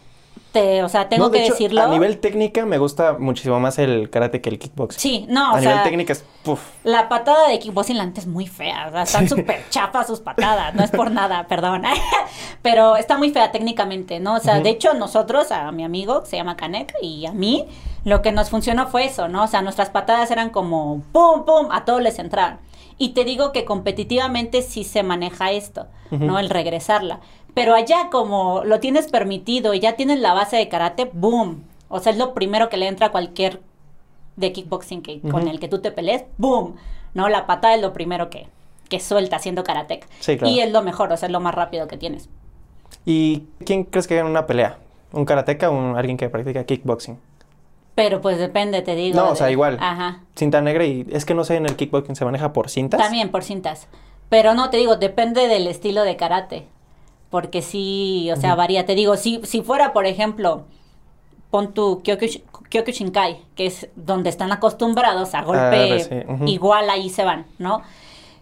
[0.53, 1.83] te, o sea, tengo No, de que hecho, decirlo.
[1.83, 5.01] A nivel técnica me gusta muchísimo más el karate que el kickboxing.
[5.01, 6.25] Sí, no, a o nivel sea, técnica es...
[6.45, 6.61] Puf.
[6.85, 8.87] la patada de kickboxing la neta es muy fea.
[8.89, 10.75] O sea, están súper chafas sus patadas.
[10.75, 11.83] No es por nada, perdón.
[12.63, 14.35] Pero está muy fea técnicamente, ¿no?
[14.37, 17.67] O sea, de hecho, nosotros, a mi amigo, que se llama Kanek, y a mí,
[18.07, 19.43] lo que nos funcionó fue eso, ¿no?
[19.43, 22.61] O sea, nuestras patadas eran como pum, pum, a todos les entraban.
[22.99, 26.39] Y te digo que competitivamente sí se maneja esto, ¿no?
[26.39, 27.19] El regresarla.
[27.53, 31.65] Pero allá como lo tienes permitido y ya tienes la base de karate, boom.
[31.89, 33.61] O sea, es lo primero que le entra a cualquier
[34.37, 36.77] de kickboxing que, con el que tú te pelees, boom.
[37.15, 37.29] ¿No?
[37.29, 38.47] La patada es lo primero que,
[38.89, 40.07] que suelta haciendo karateka.
[40.21, 40.53] Sí, claro.
[40.55, 42.29] Y es lo mejor, o sea, es lo más rápido que tienes.
[43.05, 44.79] ¿Y quién crees que gana una pelea?
[45.13, 47.19] ¿Un karateca o un- alguien que practica kickboxing?
[47.97, 49.17] Pero pues depende, te digo.
[49.17, 49.79] No, o sea, igual.
[49.81, 50.21] Ajá.
[50.37, 53.01] Cinta negra y es que no sé, en el kickboxing se maneja por cintas.
[53.01, 53.89] También por cintas.
[54.29, 56.67] Pero no, te digo, depende del estilo de karate.
[57.31, 58.87] Porque sí, o sea, varía.
[58.87, 60.65] Te digo, si, si fuera, por ejemplo,
[61.51, 66.45] pon tu Kyokush- Kyokushinkai, que es donde están acostumbrados a golpe, sí, ujú.
[66.47, 67.83] igual ahí se van, ¿no?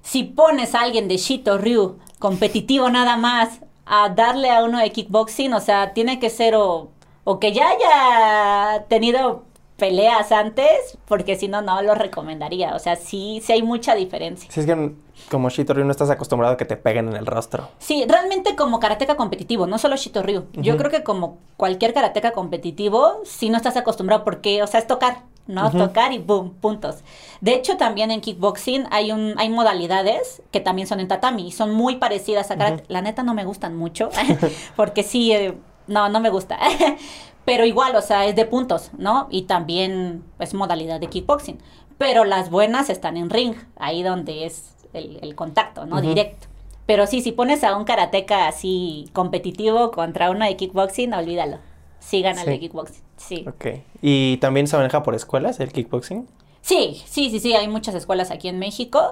[0.03, 4.91] Si pones a alguien de Shito Ryu, competitivo nada más, a darle a uno de
[4.91, 6.91] kickboxing, o sea, tiene que ser o,
[7.25, 9.45] o que ya haya tenido
[9.77, 12.75] peleas antes, porque si no, no lo recomendaría.
[12.75, 14.51] O sea, sí, sí hay mucha diferencia.
[14.51, 14.93] Si es que
[15.31, 17.69] como Shito Ryu no estás acostumbrado a que te peguen en el rostro.
[17.79, 20.47] Sí, realmente como karateka competitivo, no solo Shito Ryu.
[20.55, 24.87] Yo creo que como cualquier karateka competitivo, si no estás acostumbrado porque, o sea, es
[24.87, 25.71] tocar, ¿no?
[25.71, 27.03] Tocar y boom, puntos.
[27.41, 31.53] De hecho, también en kickboxing hay un hay modalidades que también son en tatami y
[31.53, 32.85] son muy parecidas a karate.
[32.89, 34.11] La neta no me gustan mucho
[34.77, 35.55] porque sí eh,
[35.87, 36.59] no no me gusta.
[37.45, 39.29] Pero igual, o sea, es de puntos, ¿no?
[39.31, 41.59] Y también es modalidad de kickboxing.
[41.99, 46.01] Pero las buenas están en ring, ahí donde es el, el contacto, ¿no?
[46.01, 46.47] Directo.
[46.87, 51.59] Pero sí, si pones a un karateca así competitivo contra uno de kickboxing, olvídalo.
[51.99, 53.03] Sí gana el de kickboxing.
[53.17, 53.45] Sí.
[53.49, 53.83] Ok.
[54.03, 56.27] ¿Y también se maneja por escuelas el kickboxing?
[56.61, 59.11] Sí, sí, sí, sí, hay muchas escuelas aquí en México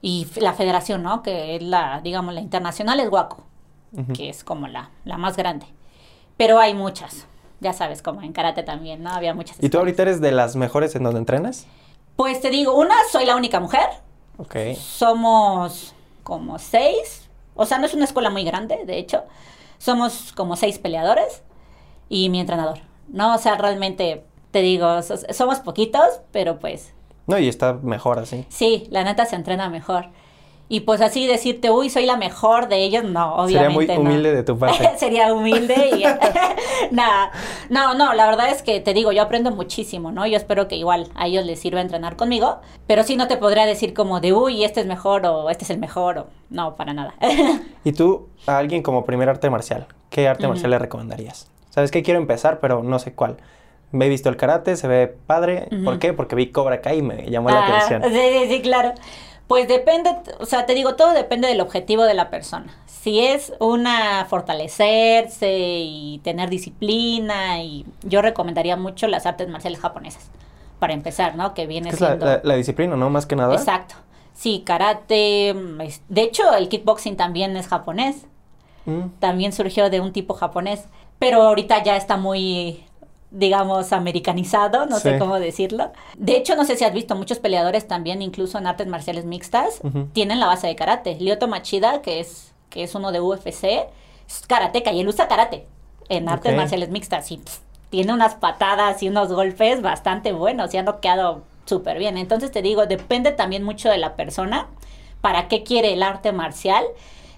[0.00, 1.22] y la federación, ¿no?
[1.22, 3.44] Que es la, digamos, la internacional es Guaco,
[4.14, 5.66] que es como la, la más grande.
[6.36, 7.26] Pero hay muchas,
[7.60, 9.10] ya sabes, como en karate también, ¿no?
[9.10, 11.66] Había muchas ¿Y tú ahorita eres de las mejores en donde entrenas?
[12.16, 13.86] Pues te digo, una, soy la única mujer,
[14.38, 14.56] Ok.
[14.78, 19.24] somos como seis, o sea, no es una escuela muy grande, de hecho,
[19.78, 21.42] somos como seis peleadores
[22.08, 23.34] y mi entrenador, ¿no?
[23.34, 26.92] O sea, realmente, te digo, so- somos poquitos, pero pues
[27.26, 28.44] No, y está mejor así.
[28.48, 30.06] Sí, la neta se entrena mejor.
[30.72, 34.10] Y pues así decirte, uy, soy la mejor de ellos, no, Sería obviamente muy no.
[34.10, 34.90] humilde de tu parte.
[34.96, 36.02] Sería humilde y...
[36.90, 37.28] Nah,
[37.68, 40.26] no, no, la verdad es que te digo, yo aprendo muchísimo, ¿no?
[40.26, 43.66] Yo espero que igual a ellos les sirva entrenar conmigo, pero sí no te podría
[43.66, 46.26] decir como de, uy, este es mejor o este es el mejor o...
[46.48, 47.12] No, para nada.
[47.84, 51.50] ¿Y tú, a alguien como primer arte marcial, qué arte marcial le recomendarías?
[51.68, 53.36] ¿Sabes que quiero empezar, pero no sé cuál?
[53.90, 55.68] Me he visto el karate, se ve padre.
[55.84, 56.14] ¿Por qué?
[56.14, 58.02] Porque vi Cobra Kai y me llamó la Ah, atención.
[58.10, 58.94] Sí, sí, sí, claro.
[59.52, 60.10] Pues depende,
[60.40, 62.74] o sea, te digo, todo depende del objetivo de la persona.
[62.86, 65.52] Si es una fortalecerse
[65.84, 70.30] y tener disciplina, y yo recomendaría mucho las artes marciales japonesas,
[70.78, 71.52] para empezar, ¿no?
[71.52, 72.24] Que viene Es siendo...
[72.24, 73.10] la- la disciplina, ¿no?
[73.10, 73.54] Más que nada.
[73.54, 73.94] Exacto.
[74.32, 75.54] Sí, karate,
[76.08, 78.24] de hecho el kickboxing también es japonés,
[78.86, 80.86] Mm, también surgió de un tipo japonés,
[81.18, 82.82] pero ahorita ya está muy,
[83.32, 85.90] digamos, americanizado, no sé cómo decirlo.
[86.16, 89.80] De hecho, no sé si has visto, muchos peleadores también, incluso en artes marciales mixtas,
[90.12, 91.16] tienen la base de karate.
[91.18, 93.64] Lyoto Machida, que es, que es uno de UFC,
[94.28, 95.66] es karateca y él usa karate
[96.08, 100.76] en artes marciales mixtas y pff, tiene unas patadas y unos golpes bastante buenos y
[100.76, 102.18] han quedado súper bien.
[102.18, 104.68] Entonces te digo, depende también mucho de la persona,
[105.22, 106.84] para qué quiere el arte marcial.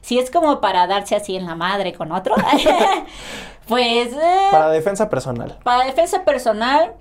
[0.04, 2.34] Si es como para darse así en la madre con otro,
[3.66, 5.58] pues eh, Para defensa personal.
[5.64, 6.92] para defensa personal,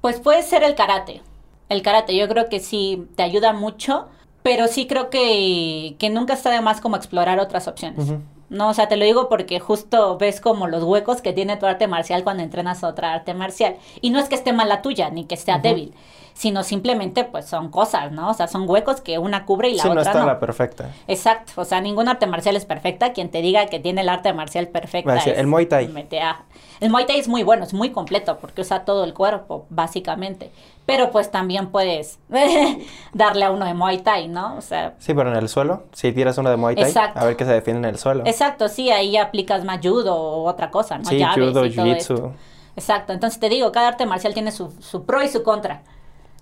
[0.00, 1.22] pues puede ser el karate.
[1.68, 4.06] El karate, yo creo que sí te ayuda mucho,
[4.44, 8.12] pero sí creo que, que nunca está de más como explorar otras opciones.
[8.48, 11.66] No, o sea, te lo digo porque justo ves como los huecos que tiene tu
[11.66, 13.74] arte marcial cuando entrenas otra arte marcial.
[14.00, 15.94] Y no es que esté mal la tuya, ni que sea débil,
[16.34, 18.30] sino simplemente pues son cosas, ¿no?
[18.30, 20.26] O sea, son huecos que una cubre y la Sí, no otra está no.
[20.26, 20.90] la perfecta.
[21.06, 23.12] Exacto, o sea, ningún arte marcial es perfecta.
[23.12, 25.88] Quien te diga que tiene el arte marcial perfecta decir, es el Muay Thai.
[25.88, 26.42] mete a-
[26.80, 30.50] El Muay Thai es muy bueno, es muy completo porque usa todo el cuerpo, básicamente.
[30.84, 32.18] Pero pues también puedes
[33.12, 34.56] darle a uno de Muay Thai, ¿no?
[34.56, 35.84] O sea, Sí, pero en el suelo.
[35.92, 37.20] Si tiras uno de Muay Thai, Exacto.
[37.20, 38.24] a ver qué se defiende en el suelo.
[38.26, 41.04] exacto, sí, ahí aplicas más judo o otra cosa, ¿no?
[41.04, 42.32] sí, Llaves judo, jiu-jitsu.
[42.74, 45.82] Exacto, entonces te digo, cada arte marcial tiene su, su pro y su contra.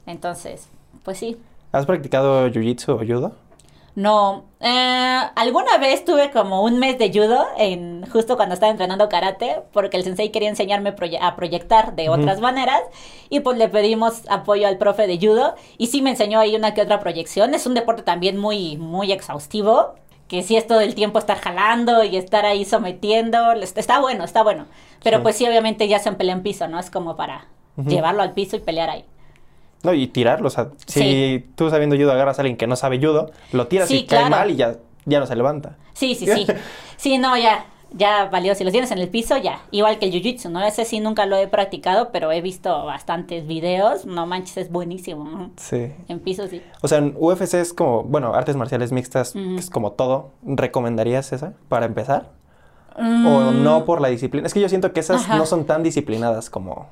[0.06, 0.68] Entonces,
[1.04, 1.36] pues sí.
[1.72, 3.32] ¿Has practicado jiu-jitsu o judo?
[3.96, 9.08] No, eh, alguna vez tuve como un mes de judo en justo cuando estaba entrenando
[9.08, 12.80] karate, porque el sensei quería enseñarme proye- a proyectar de otras maneras
[13.28, 16.72] y pues le pedimos apoyo al profe de judo y sí me enseñó ahí una
[16.72, 17.52] que otra proyección.
[17.52, 19.96] Es un deporte también muy muy exhaustivo,
[20.28, 24.22] que sí es todo el tiempo estar jalando y estar ahí sometiendo, es- está bueno,
[24.24, 24.66] está bueno.
[25.02, 25.22] Pero Sí.
[25.24, 26.78] pues sí obviamente ya se pelea en piso, ¿no?
[26.78, 29.04] Es como para llevarlo al piso y pelear ahí.
[29.82, 30.48] No, y tirarlo.
[30.48, 31.46] O sea, si Sí.
[31.54, 34.28] tú sabiendo judo agarras a alguien que no sabe judo, lo tiras Sí, y cae
[34.28, 35.76] mal y ya, ya no se levanta.
[35.94, 36.46] Sí, sí, sí.
[36.96, 38.54] Sí, no, ya, ya valió.
[38.54, 39.62] Si los tienes en el piso, ya.
[39.70, 40.62] Igual que el jiu-jitsu, ¿no?
[40.62, 44.04] Ese sí nunca lo he practicado, pero he visto bastantes videos.
[44.04, 45.24] No manches, es buenísimo.
[45.24, 45.50] ¿no?
[45.56, 45.92] Sí.
[46.08, 46.60] En piso, sí.
[46.82, 49.56] O sea, en UFC es como, bueno, artes marciales mixtas, Ujú.
[49.56, 50.32] es como todo.
[50.44, 52.32] ¿Recomendarías esa para empezar?
[52.96, 54.46] ¿O Mm, no por la disciplina?
[54.46, 55.36] Es que yo siento que esas Ajá.
[55.38, 56.88] no son tan disciplinadas como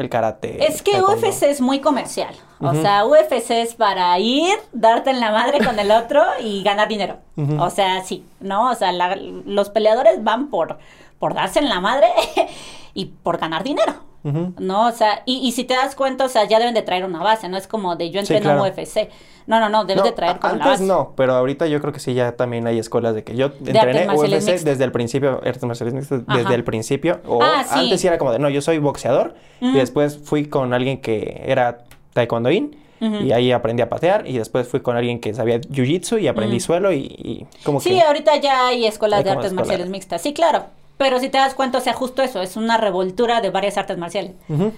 [0.00, 0.64] el karate.
[0.66, 1.26] Es que taekwondo.
[1.28, 2.34] UFC es muy comercial.
[2.60, 6.88] O sea, UFC es para ir, darte en la madre con el otro y ganar
[6.88, 7.16] dinero.
[7.58, 8.70] O sea, sí, ¿no?
[8.70, 10.78] O sea, la- los peleadores van por,
[11.18, 12.08] por darse en la madre
[12.94, 13.94] y por ganar dinero.
[14.22, 17.04] No, o sea, y, y si te das cuenta, o sea, ya deben de traer
[17.04, 18.74] una base, no es como de yo Sí, entreno claro.
[18.74, 19.08] UFC.
[19.46, 20.84] No, no, no, debes No, de traer como la antes base.
[20.84, 24.06] no, pero ahorita yo creo que sí ya también hay escuelas de que yo entrené
[24.08, 27.20] UFC desde el principio, artes marciales mixtas desde el principio.
[27.26, 27.78] O Ah, sí.
[27.78, 31.42] antes sí era como de, no, yo soy boxeador y después fui con alguien que
[31.46, 31.78] era
[32.12, 33.16] taekwondoín Ujú.
[33.24, 36.60] y ahí aprendí a patear y después fui con alguien que sabía jiu-jitsu y aprendí
[36.60, 38.02] suelo y, y como Sí, que...
[38.02, 40.66] ahorita ya hay escuelas Hay de artes marciales mixtas, sí, claro.
[41.00, 43.96] Pero si te das cuenta, o sea, justo eso, es una revoltura de varias artes
[43.96, 44.34] marciales.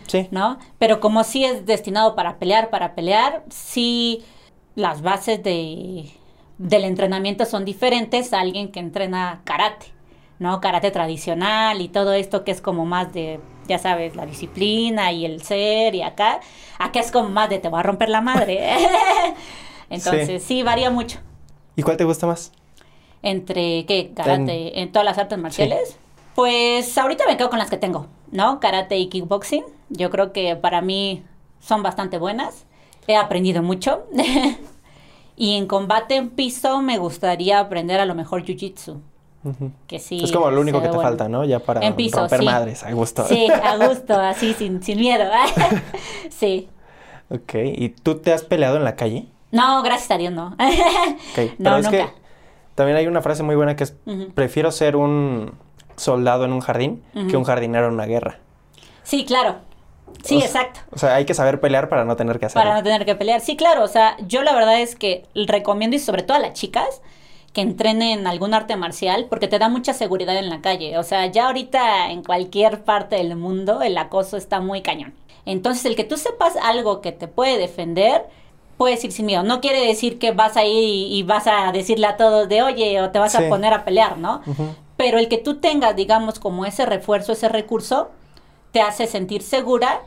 [0.06, 0.28] Sí.
[0.30, 0.56] ¿no?
[0.78, 4.22] Pero como sí es destinado para pelear, para pelear, sí
[4.76, 6.10] las bases de,
[6.58, 9.86] del entrenamiento son diferentes a alguien que entrena karate,
[10.38, 10.60] ¿no?
[10.60, 15.26] Karate tradicional y todo esto que es como más de, ya sabes, la disciplina y
[15.26, 16.38] el ser y acá,
[16.78, 18.60] acá es como más de te va a romper la madre.
[19.90, 21.18] Entonces sí, varía mucho.
[21.74, 22.52] ¿Y cuál te gusta más?
[23.22, 24.12] entre, ¿qué?
[24.14, 25.96] Karate, en, todas las artes marciales.
[26.34, 28.60] Pues ahorita me quedo con las que tengo, ¿no?
[28.60, 29.64] Karate y kickboxing.
[29.90, 31.22] Yo creo que para mí
[31.60, 32.64] son bastante buenas.
[33.06, 34.06] He aprendido mucho.
[35.36, 39.00] y en combate en piso me gustaría aprender a lo mejor jiu-jitsu.
[39.88, 40.22] Que sí.
[40.22, 41.44] Es como lo único que te falta, ¿no?
[41.44, 43.26] Ya para en piso, romper madres, a gusto.
[43.26, 45.24] Sí, a gusto, así, sin, sin miedo.
[46.30, 46.68] sí.
[47.28, 49.26] Ok, ¿y tú te has peleado en la calle?
[49.50, 50.56] No, gracias a Dios no.
[51.32, 51.54] okay.
[51.58, 52.06] Pero es que
[52.74, 53.96] también hay una frase muy buena que es,
[54.34, 55.52] prefiero ser un
[56.02, 58.38] soldado en un jardín que un jardinero en una guerra.
[59.02, 59.56] Sí, claro.
[60.22, 60.80] Sí, exacto.
[60.90, 62.62] O sea, hay que saber pelear para no tener que hacerlo.
[62.62, 63.40] Para no tener que pelear.
[63.40, 63.82] Sí, claro.
[63.82, 67.02] O sea, yo la verdad es que recomiendo, y sobre todo a las chicas,
[67.52, 70.98] que entrenen algún arte marcial porque te da mucha seguridad en la calle.
[70.98, 75.14] O sea, ya ahorita en cualquier parte del mundo el acoso está muy cañón.
[75.44, 78.26] Entonces, el que tú sepas algo que te puede defender,
[78.76, 79.42] puedes ir sin miedo.
[79.42, 83.00] No quiere decir que vas a ir y, vas a decirle a todos de, oye,
[83.02, 84.40] o te vas a poner a pelear, ¿no?
[85.02, 88.10] Pero el que tú tengas, digamos, como ese refuerzo, ese recurso,
[88.70, 90.02] te hace sentir segura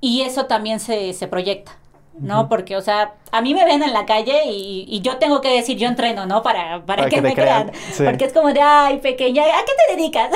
[0.00, 1.72] y eso también se, se proyecta.
[2.20, 2.48] ¿no?
[2.48, 5.76] Porque, o sea, a mí me ven en la calle y, yo tengo que decir,
[5.76, 6.44] yo entreno, ¿no?
[6.44, 7.72] Para, para, que, me crean.
[7.96, 10.30] Porque es como de, ay, pequeña, ¿a qué te dedicas?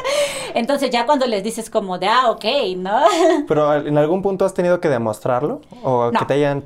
[0.54, 2.44] Entonces ya cuando les dices como de, ah, ok,
[2.78, 3.02] ¿no?
[3.48, 6.64] Pero en algún punto has tenido que demostrarlo o que te hayan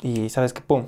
[0.00, 0.86] y sabes que pum.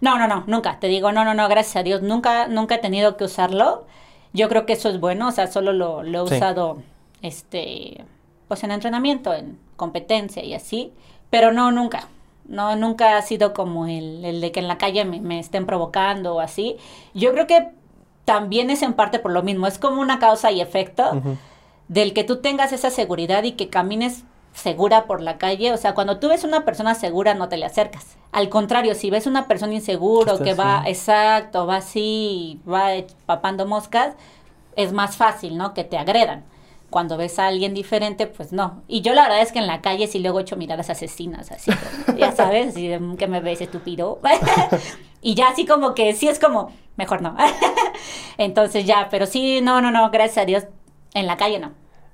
[0.00, 0.80] No, no, no, nunca.
[0.80, 3.84] Te digo, no, no, no, gracias a Dios, nunca, nunca he tenido que usarlo.
[4.32, 6.82] Yo creo que eso es bueno, o sea, solo lo, he usado,
[7.22, 8.04] este,
[8.48, 10.92] pues en entrenamiento, en competencia y así,
[11.30, 12.08] pero no, nunca.
[12.48, 16.36] No, nunca ha sido como el, el de que en la calle me, estén provocando
[16.36, 16.76] o así.
[17.12, 17.70] Yo creo que
[18.24, 21.22] también es en parte por lo mismo, es como una causa y efecto
[21.88, 24.24] del que tú tengas esa seguridad y que camines
[24.56, 25.72] segura por la calle.
[25.72, 28.16] O sea, cuando tú ves una persona segura, no te le acercas.
[28.32, 32.88] Al contrario, si ves una persona inseguro que va, exacto, va así, va
[33.26, 34.14] papando moscas,
[34.74, 35.74] es más fácil, ¿no?
[35.74, 36.44] Que te agredan.
[36.90, 38.82] Cuando ves a alguien diferente, pues no.
[38.88, 41.70] Y yo la verdad es que en la calle sí luego hecho miradas asesinas, así,
[42.16, 44.20] ya sabes, así que me ves estúpido.
[45.20, 47.36] y ya así como que sí es como, mejor no.
[48.38, 50.64] Entonces ya, pero sí, no, no, no, gracias a Dios,
[51.12, 51.72] en la calle no.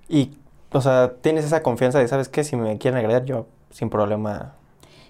[0.09, 0.31] ¿Y
[0.73, 2.45] o sea, tienes esa confianza de, ¿sabes qué?
[2.45, 4.55] Si me quieren agredir, yo sin problema.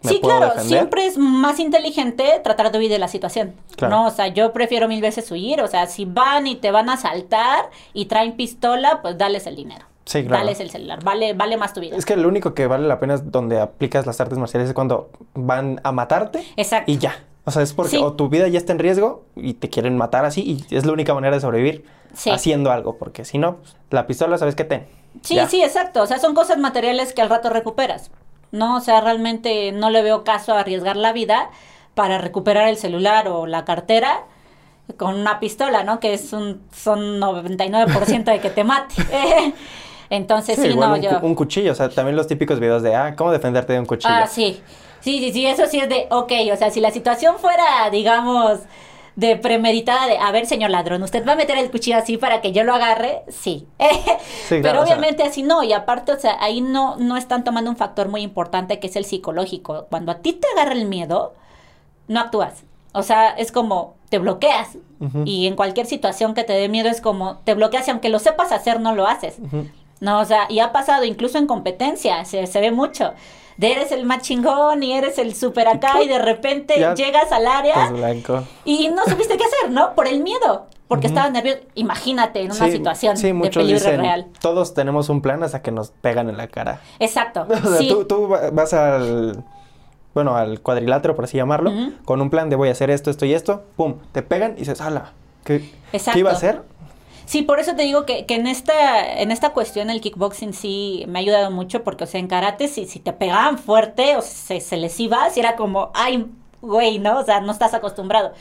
[0.03, 3.55] Me sí, claro, siempre es más inteligente tratar de huir de la situación.
[3.81, 5.61] No, o sea, yo prefiero mil veces huir.
[5.61, 9.55] O sea, si van y te van a asaltar y traen pistola, pues dales el
[9.55, 9.87] dinero.
[10.05, 10.39] Sí, claro.
[10.39, 11.97] Dales el celular, vale, vale más tu vida.
[11.97, 14.75] Es que lo único que vale la pena es donde aplicas las artes marciales es
[14.75, 16.45] cuando van a matarte.
[16.57, 16.91] Exacto.
[16.91, 17.15] Y ya.
[17.45, 20.25] O sea, es porque o tu vida ya está en riesgo y te quieren matar
[20.25, 21.85] así y es la única manera de sobrevivir
[22.31, 24.87] haciendo algo, porque si no, pues, la pistola, ¿sabes qué ten?
[25.21, 26.03] Sí, sí, exacto.
[26.03, 28.11] O sea, son cosas materiales que al rato recuperas.
[28.51, 31.51] No, o sea, realmente no le veo caso a arriesgar la vida
[31.95, 34.25] para recuperar el celular o la cartera
[34.97, 36.01] con una pistola, ¿no?
[36.01, 38.95] Que es un son 99% de que te mate.
[40.11, 41.21] Entonces, sí, no, un, yo...
[41.23, 44.13] un cuchillo, o sea, también los típicos videos de, ah, ¿cómo defenderte de un cuchillo?
[44.15, 44.61] Ah, sí.
[45.01, 48.61] Sí, sí, sí, eso sí es de, ok, o sea, si la situación fuera, digamos,
[49.17, 52.41] de premeditada de, a ver, señor ladrón, ¿usted va a meter el cuchillo así para
[52.41, 53.23] que yo lo agarre?
[53.29, 53.67] Sí.
[54.49, 58.09] Pero obviamente así no, y aparte, o sea, ahí no, no están tomando un factor
[58.09, 59.87] muy importante que es el psicológico.
[59.91, 61.35] Cuando a ti te agarra el miedo,
[62.09, 62.65] no actúas.
[62.93, 64.77] O sea, es como te bloqueas.
[65.25, 68.21] Y en cualquier situación que te dé miedo es como te bloqueas y aunque lo
[68.21, 69.39] sepas hacer, no lo haces.
[69.99, 73.13] No, o sea, y ha pasado incluso en competencia, se, se ve mucho
[73.57, 77.47] de eres el más chingón y eres el super acá y de repente llegas al
[77.47, 77.93] área
[78.65, 79.95] y no supiste qué hacer, ¿no?
[79.95, 80.67] Por el miedo.
[80.89, 81.67] Porque estaba estabas nervioso.
[81.75, 84.27] Imagínate en una situación de peligro real.
[84.43, 86.81] Todos tenemos un plan hasta que nos pegan en la cara.
[86.99, 87.47] Exacto.
[88.07, 89.43] tú, vas al
[90.15, 91.73] bueno, al cuadrilátero, por así llamarlo,
[92.05, 94.61] con un plan de voy a hacer esto, esto y esto, pum, te pegan y
[94.61, 95.13] dices, ala,
[95.45, 96.63] ¿qué, ¿qué iba a hacer?
[97.33, 101.07] Sí, por eso te digo que, que, en esta en esta cuestión el kickboxing sí
[101.09, 104.21] me ha ayudado mucho porque, o sea, en karate si, si te pegaban fuerte o
[104.21, 106.27] se, se les iba, si era como, ay,
[106.61, 107.21] güey, ¿no?
[107.21, 108.33] O sea, no estás acostumbrado.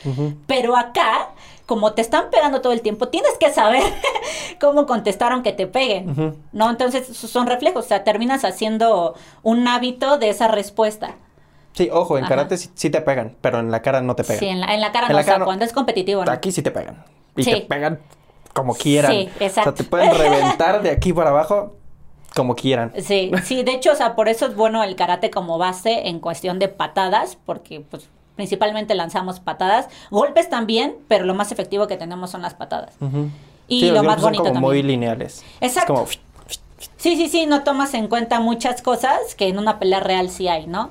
[0.46, 1.30] Pero acá,
[1.64, 3.82] como te están pegando todo el tiempo, tienes que saber
[4.60, 6.68] cómo contestaron que te peguen, ¿no?
[6.68, 11.14] Entonces son reflejos, o sea, terminas haciendo un hábito de esa respuesta.
[11.72, 14.38] Sí, ojo, en karate sí, te pegan, pero en la cara no te pegan.
[14.38, 16.30] Sí, en la, en la cara no, o sea, cuando es competitivo, ¿no?
[16.30, 17.02] Aquí sí te pegan.
[17.34, 17.98] Y te pegan
[18.52, 19.12] como quieran.
[19.12, 19.60] Sí, exacto.
[19.60, 21.76] O sea, te pueden reventar de aquí para abajo
[22.34, 22.92] como quieran.
[22.98, 26.20] Sí, sí, de hecho, o sea, por eso es bueno el karate como base en
[26.20, 31.96] cuestión de patadas, porque pues principalmente lanzamos patadas, golpes también, pero lo más efectivo que
[31.96, 32.94] tenemos son las patadas.
[33.68, 35.44] Y lo más bonito son como muy lineales.
[35.60, 36.06] Exacto.
[36.96, 40.48] Sí, sí, sí, no tomas en cuenta muchas cosas que en una pelea real sí
[40.48, 40.90] hay, ¿no?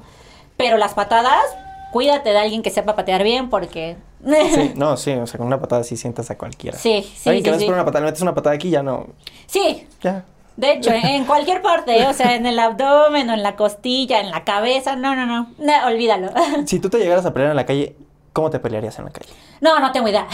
[0.58, 1.44] Pero las patadas,
[1.92, 5.60] cuídate de alguien que sepa patear bien porque Sí, no, sí, o sea, con una
[5.60, 6.78] patada sí sientas a cualquiera.
[6.78, 7.30] Sí, sí.
[7.30, 9.08] Alguien que no es por una patada, le metes una patada aquí ya no.
[9.48, 9.88] Sí.
[10.02, 10.26] Ya.
[10.58, 14.30] De hecho, en cualquier parte, o sea, en el abdomen o en la costilla, en
[14.30, 16.32] la cabeza, no, no, no, no olvídalo.
[16.66, 17.96] Si tú te llegaras a pelear en la calle,
[18.34, 19.32] ¿cómo te pelearías en la calle?
[19.60, 20.28] No, no tengo idea.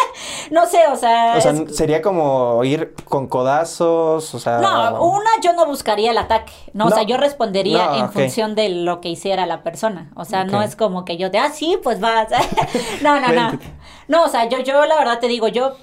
[0.50, 1.34] no sé, o sea...
[1.36, 4.58] O sea, sería como ir con codazos, o sea...
[4.58, 8.68] No, una, yo no buscaría el ataque, no, o sea, yo respondería en función de
[8.68, 11.78] lo que hiciera la persona, o sea, no es como que yo de, ah, sí,
[11.82, 12.28] pues vas.
[13.02, 13.58] no, no, no.
[14.08, 15.76] No, o sea, yo, yo la verdad te digo, yo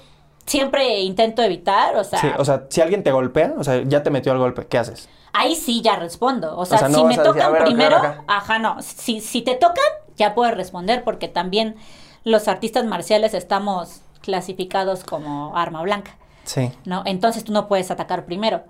[0.46, 2.20] siempre intento evitar, o sea...
[2.20, 4.78] Sí, o sea, si alguien te golpea, o sea, ya te metió el golpe, ¿qué
[4.78, 5.08] haces?
[5.32, 6.56] Ahí sí ya respondo.
[6.58, 7.96] O sea, si me tocan primero,
[8.26, 8.76] ajá, no.
[8.82, 9.84] Si, si te tocan,
[10.16, 11.76] ya puedes responder, porque también
[12.24, 16.16] los artistas marciales estamos clasificados como arma blanca.
[16.44, 16.70] Sí.
[16.84, 17.02] ¿No?
[17.04, 18.62] Entonces tú no puedes atacar primero.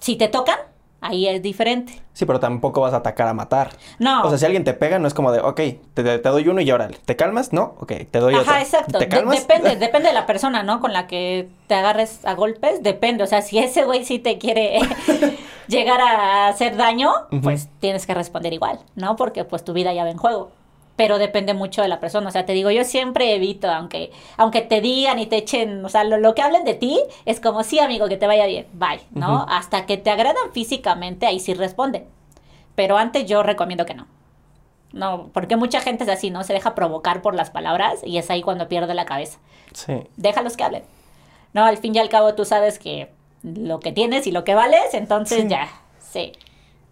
[0.00, 0.58] Si te tocan,
[1.00, 2.00] ahí es diferente.
[2.12, 3.70] Sí, pero tampoco vas a atacar a matar.
[3.98, 4.22] No.
[4.22, 5.60] O sea, si alguien te pega, no es como de, ok,
[5.94, 7.52] te, doy uno y ahora, ¿te calmas?
[7.52, 8.50] No, ok, te doy otro.
[8.50, 8.98] Ajá, exacto.
[8.98, 9.38] ¿Te calmas?
[9.38, 10.80] depende, depende de la persona, ¿no?
[10.80, 13.24] Con la que te agarres a golpes, depende.
[13.24, 14.80] O sea, si ese güey sí te quiere
[15.68, 17.12] llegar a hacer daño,
[17.42, 19.16] pues tienes que responder igual, ¿no?
[19.16, 20.50] Porque pues tu vida ya va en juego
[21.02, 22.28] pero depende mucho de la persona.
[22.28, 25.88] O sea, te digo, yo siempre evito, aunque, aunque te digan y te echen, o
[25.88, 29.00] sea, lo, que hablen de ti es como, sí, amigo, que te vaya bien, bye,
[29.10, 29.44] ¿no?
[29.48, 32.06] Hasta que te agradan físicamente, ahí sí responde.
[32.76, 34.06] Pero antes yo recomiendo que no.
[34.92, 36.44] No, porque mucha gente es así, ¿no?
[36.44, 39.40] Se deja provocar por las palabras y es ahí cuando pierde la cabeza.
[39.72, 40.04] Sí.
[40.16, 40.84] Déjalos que hablen.
[41.52, 43.10] No, al fin y al cabo tú sabes que
[43.42, 46.30] lo que tienes y lo que vales, entonces ya, sí.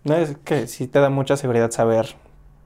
[0.03, 2.17] No, es que sí te da mucha seguridad saber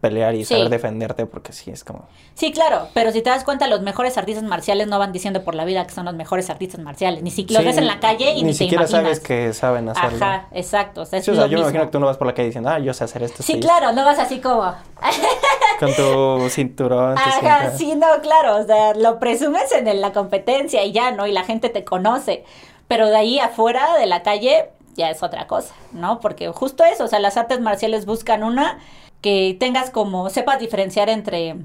[0.04, 2.06] pelear y saber defenderte porque sí es como...
[2.34, 5.54] Sí, claro, pero si te das cuenta, los mejores artistas marciales no van diciendo por
[5.54, 8.32] la vida que son los mejores artistas marciales, ni siquiera los ves en la calle
[8.32, 10.18] y ni, ni siquiera sabes que saben hacerlo.
[10.22, 11.00] Ajá, exacto.
[11.00, 12.92] O sea, yo me imagino que tú no vas por la calle diciendo, ah, yo
[12.92, 13.42] sé hacer esto.
[13.42, 14.74] Sí, claro, no vas así como...
[15.80, 17.16] Con tu cinturón.
[17.16, 21.26] Ajá, sí, no, claro, o sea, lo presumes en la competencia y ya, ¿no?
[21.26, 22.44] Y la gente te conoce,
[22.88, 26.20] pero de ahí afuera de la calle ya es otra cosa, ¿no?
[26.20, 28.80] Porque justo eso, o sea, las artes marciales buscan una
[29.24, 31.56] que tengas como, sepas diferenciar entre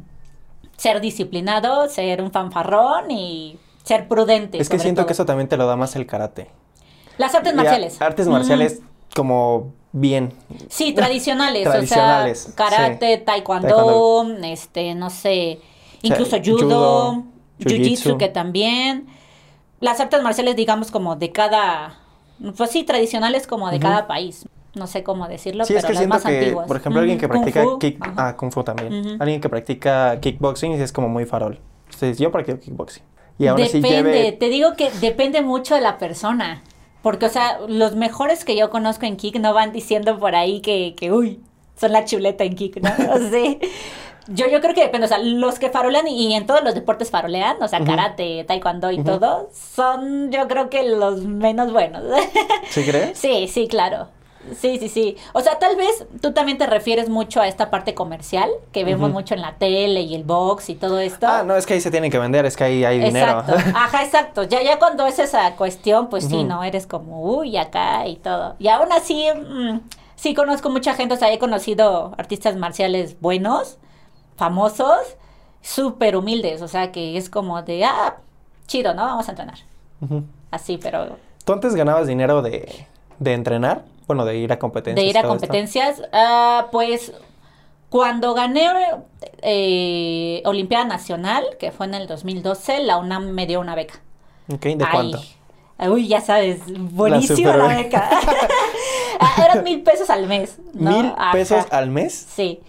[0.77, 4.61] ser disciplinado, ser un fanfarrón y ser prudente.
[4.61, 6.47] Es que siento que eso también te lo da más el karate.
[7.17, 8.01] Las artes marciales.
[8.01, 8.79] artes marciales
[9.13, 10.31] como bien.
[10.69, 15.59] Sí, tradicionales, o sea, karate, taekwondo, este, no sé,
[16.01, 17.25] incluso judo,
[17.59, 19.07] jiu-jitsu que también.
[19.81, 21.99] Las artes marciales, digamos, como de cada,
[22.55, 24.45] pues sí, tradicionales como de cada país
[24.75, 27.63] no sé cómo decirlo, pero es que las más que, Por ejemplo, alguien que practica
[27.79, 29.17] kick, ah, kung fu también.
[29.19, 31.59] Alguien que practica kickboxing es como muy farol.
[31.85, 33.03] Entonces, yo practico kickboxing.
[33.39, 36.61] Y depende, te digo que depende mucho de la persona.
[37.01, 40.59] Porque, o sea, los mejores que yo conozco en kick no van diciendo por ahí
[40.59, 41.41] que, que uy,
[41.77, 42.89] son la chuleta en kick, ¿no?
[43.13, 43.55] O sea,
[44.27, 47.09] yo, yo creo que depende, o sea, los que farolean y en todos los deportes
[47.09, 52.03] farolean, o sea, karate, taekwondo y todo, son yo creo que los menos buenos.
[52.69, 53.17] ¿Sí crees?
[53.17, 54.09] Sí, sí, claro.
[54.55, 55.17] Sí, sí, sí.
[55.33, 59.11] O sea, tal vez tú también te refieres mucho a esta parte comercial que vemos
[59.11, 61.27] mucho en la tele y el box y todo esto.
[61.27, 63.43] Ah, no, es que ahí se tienen que vender, es que ahí hay dinero.
[63.75, 64.43] Ajá, exacto.
[64.43, 66.63] Ya, ya cuando es esa cuestión, pues sí, ¿no?
[66.63, 68.55] Eres como, uy, acá y todo.
[68.59, 69.81] Y aún así, mm,
[70.15, 73.77] sí conozco mucha gente, o sea, he conocido artistas marciales buenos,
[74.37, 74.99] famosos,
[75.61, 78.17] súper humildes, o sea, que es como de, ah,
[78.67, 79.03] chido, ¿no?
[79.03, 79.59] Vamos a entrenar.
[80.51, 81.17] Así, pero...
[81.43, 82.87] ¿Tú antes ganabas dinero de,
[83.19, 83.83] de entrenar?
[84.09, 85.05] Bueno, de ir a competencias.
[85.05, 87.13] De ir a competencias, ah, pues
[87.89, 88.67] cuando gané
[89.43, 93.99] eh, Olimpiada Nacional, que fue en el 2012, la UNAM me dio una beca.
[94.51, 95.21] Ok, ¿de cuánto?
[95.77, 98.09] Uy, ya sabes, buenísima la, beca.
[99.19, 100.57] Ah, eran mil pesos al mes.
[100.73, 102.13] ¿Mil pesos al mes?
[102.35, 102.61] Sí.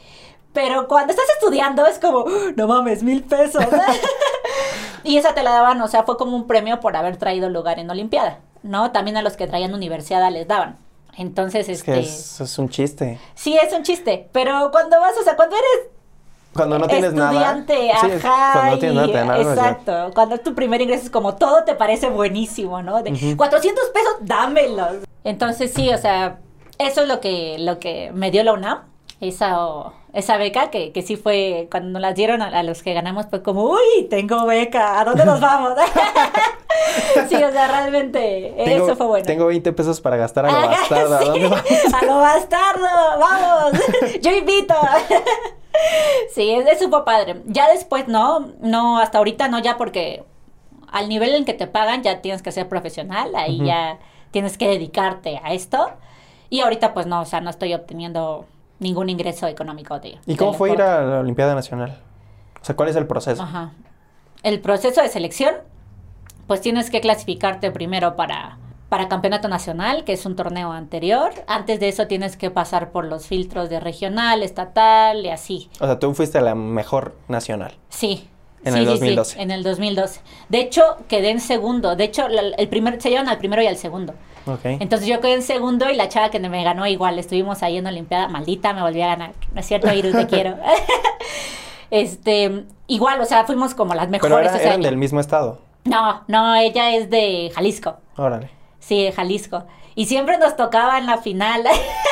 [0.52, 3.64] Pero cuando estás estudiando es como, no mames, mil pesos.
[5.04, 7.78] y esa te la daban, o sea, fue como un premio por haber traído lugar
[7.78, 8.90] en Olimpiada, ¿no?
[8.90, 10.76] También a los que traían universidad les daban.
[11.16, 11.92] Entonces, es este...
[11.92, 13.18] Que es, es un chiste.
[13.34, 15.90] Sí, es un chiste, pero cuando vas, o sea, cuando eres
[16.52, 18.16] cuando no tienes estudiante, nada.
[18.16, 18.52] ajá.
[18.52, 20.10] cuando no tienes nada, Exacto.
[20.14, 23.02] Cuando es tu primer ingreso es como todo te parece buenísimo, ¿no?
[23.02, 24.96] De 400 pesos, dámelos.
[25.22, 26.38] Entonces sí, o sea,
[26.78, 28.80] eso es lo que, lo que me dio la UNAM.
[29.20, 33.26] Esa, esa beca que, que sí fue, cuando nos las dieron a, los que ganamos,
[33.28, 35.74] fue como, uy, tengo beca, ¿a dónde nos vamos?
[37.28, 39.26] sí, o sea, realmente eso fue bueno.
[39.26, 41.16] Tengo 20 pesos para gastar a lo bastardo.
[41.16, 41.64] ¿A dónde vamos?
[41.94, 43.80] A lo bastardo, vamos.
[44.22, 44.74] Yo invito.
[46.34, 47.42] sí, eso fue padre.
[47.44, 50.24] Ya después no, no, hasta ahorita no, ya porque
[50.90, 53.98] al nivel en que te pagan ya tienes que ser profesional, ahí ya
[54.30, 55.90] tienes que dedicarte a esto.
[56.48, 58.46] Y ahorita pues no, o sea, no estoy obteniendo
[58.80, 61.98] ningún ingreso económico de ¿Y cómo fue ir a la Olimpiada Nacional?
[62.60, 63.42] O sea, ¿cuál es el proceso?
[63.42, 63.70] Ajá.
[64.42, 65.54] el proceso de selección,
[66.46, 68.58] pues tienes que clasificarte primero para,
[68.88, 71.30] para campeonato nacional, que es un torneo anterior.
[71.46, 75.70] Antes de eso tienes que pasar por los filtros de regional, estatal y así.
[75.80, 77.74] O sea, tú fuiste la mejor nacional.
[77.88, 78.28] Sí.
[78.64, 79.34] En el 2012.
[79.34, 80.20] Sí, en el 2012.
[80.48, 81.96] De hecho, quedé en segundo.
[81.96, 84.14] De hecho, el primer, se llevan al primero y al segundo.
[84.46, 84.78] Okay.
[84.80, 87.18] Entonces yo quedé en segundo y la chava que me ganó igual.
[87.18, 88.28] Estuvimos ahí en la Olimpiada.
[88.28, 89.32] Maldita, me volví a ganar.
[89.54, 90.56] No es cierto, Iru, te quiero.
[91.90, 94.50] este, igual, o sea, fuimos como las mejores.
[94.52, 95.58] Pero eran del mismo estado.
[95.84, 97.96] No, no, ella es de Jalisco.
[98.16, 98.50] Órale.
[98.78, 99.64] Sí, de Jalisco.
[99.94, 101.64] Y siempre nos tocaba en la final.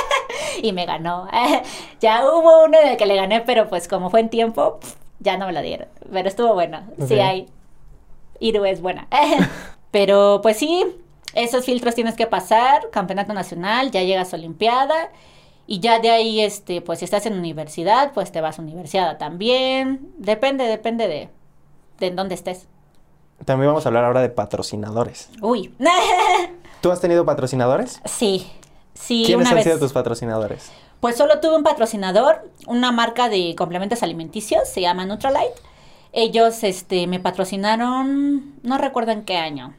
[0.62, 1.28] y me ganó.
[2.00, 4.78] ya hubo uno en el que le gané, pero pues como fue en tiempo,
[5.20, 5.88] ya no me lo dieron.
[6.12, 6.82] Pero estuvo bueno.
[7.06, 7.48] Sí hay.
[8.40, 9.08] Iru es buena.
[9.90, 10.84] pero pues sí,
[11.34, 15.10] esos filtros tienes que pasar, campeonato nacional, ya llegas a Olimpiada.
[15.66, 19.18] Y ya de ahí, este, pues si estás en universidad, pues te vas a universidad
[19.18, 20.12] también.
[20.16, 21.28] Depende, depende de,
[21.98, 22.66] de en dónde estés.
[23.44, 25.28] También vamos a hablar ahora de patrocinadores.
[25.42, 25.74] Uy.
[26.80, 28.00] ¿Tú has tenido patrocinadores?
[28.04, 28.50] Sí,
[28.94, 29.24] sí.
[29.26, 30.70] ¿Quiénes han sido tus patrocinadores?
[31.00, 35.54] Pues solo tuve un patrocinador, una marca de complementos alimenticios, se llama Nutralite.
[36.12, 39.74] Ellos este, me patrocinaron, no recuerdo en qué año.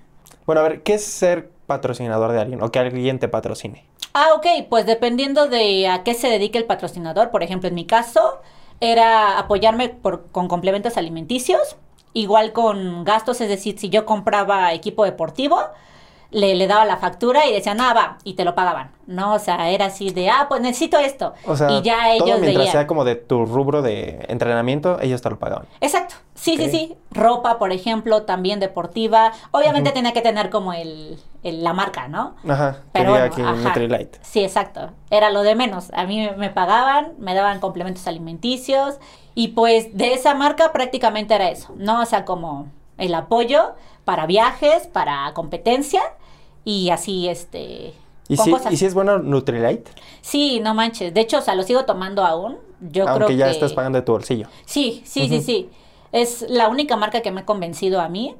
[0.45, 3.85] Bueno, a ver, ¿qué es ser patrocinador de alguien o que alguien te patrocine?
[4.13, 7.85] Ah, ok, pues dependiendo de a qué se dedique el patrocinador, por ejemplo, en mi
[7.85, 8.39] caso,
[8.79, 11.75] era apoyarme por, con complementos alimenticios,
[12.13, 15.59] igual con gastos, es decir, si yo compraba equipo deportivo,
[16.31, 19.33] le, le daba la factura y decían, ah, va, y te lo pagaban, ¿no?
[19.33, 21.33] O sea, era así de, ah, pues necesito esto.
[21.45, 25.21] O sea, y ya ellos todo mientras sea como de tu rubro de entrenamiento, ellos
[25.21, 25.65] te lo pagaban.
[25.81, 26.97] Exacto, sí, sí, sí.
[27.11, 29.31] Ropa, por ejemplo, también deportiva.
[29.51, 32.35] Obviamente tenía que tener como el, la marca, ¿no?
[32.47, 34.19] Ajá, pero aquí Nutrilite.
[34.21, 34.91] Sí, exacto.
[35.09, 35.91] Era lo de menos.
[35.93, 38.99] A mí me pagaban, me daban complementos alimenticios
[39.33, 42.01] y pues de esa marca prácticamente era eso, ¿no?
[42.01, 42.67] O sea, como
[42.99, 43.73] el apoyo
[44.05, 46.01] para viajes, para competencia
[46.65, 47.93] y así, este...
[48.27, 49.91] ¿Y si, ¿Y si es bueno Nutrilite?
[50.21, 51.13] Sí, no manches.
[51.13, 52.57] De hecho, o sea, lo sigo tomando aún.
[52.79, 54.47] Yo Aunque creo ya estás pagando de tu bolsillo.
[54.65, 55.69] Sí, sí, sí, sí.
[56.11, 58.35] Es la única marca que me ha convencido a mí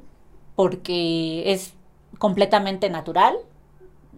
[0.54, 1.74] porque es
[2.18, 3.36] completamente natural.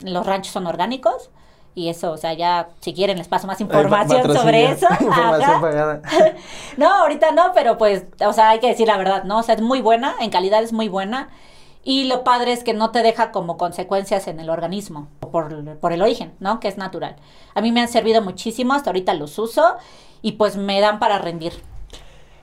[0.03, 1.30] Los ranchos son orgánicos.
[1.74, 4.86] Y eso, o sea, ya si quieren les paso más información sobre eso.
[6.76, 9.38] no, ahorita no, pero pues, o sea, hay que decir la verdad, ¿no?
[9.38, 11.30] O sea, es muy buena, en calidad es muy buena.
[11.85, 15.93] Y lo padre es que no te deja como consecuencias en el organismo por, por
[15.93, 16.61] el origen, ¿no?
[16.61, 17.16] Que es natural.
[17.55, 19.76] A mí me han servido muchísimo, hasta ahorita los uso
[20.22, 21.53] y pues me dan para rendir.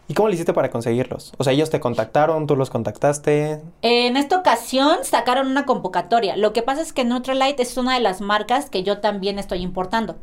[0.09, 1.33] ¿Y cómo le hiciste para conseguirlos?
[1.37, 3.61] O sea, ellos te contactaron, tú los contactaste.
[3.83, 6.35] En esta ocasión sacaron una convocatoria.
[6.35, 9.61] Lo que pasa es que Nutrilite es una de las marcas que yo también estoy
[9.61, 10.15] importando.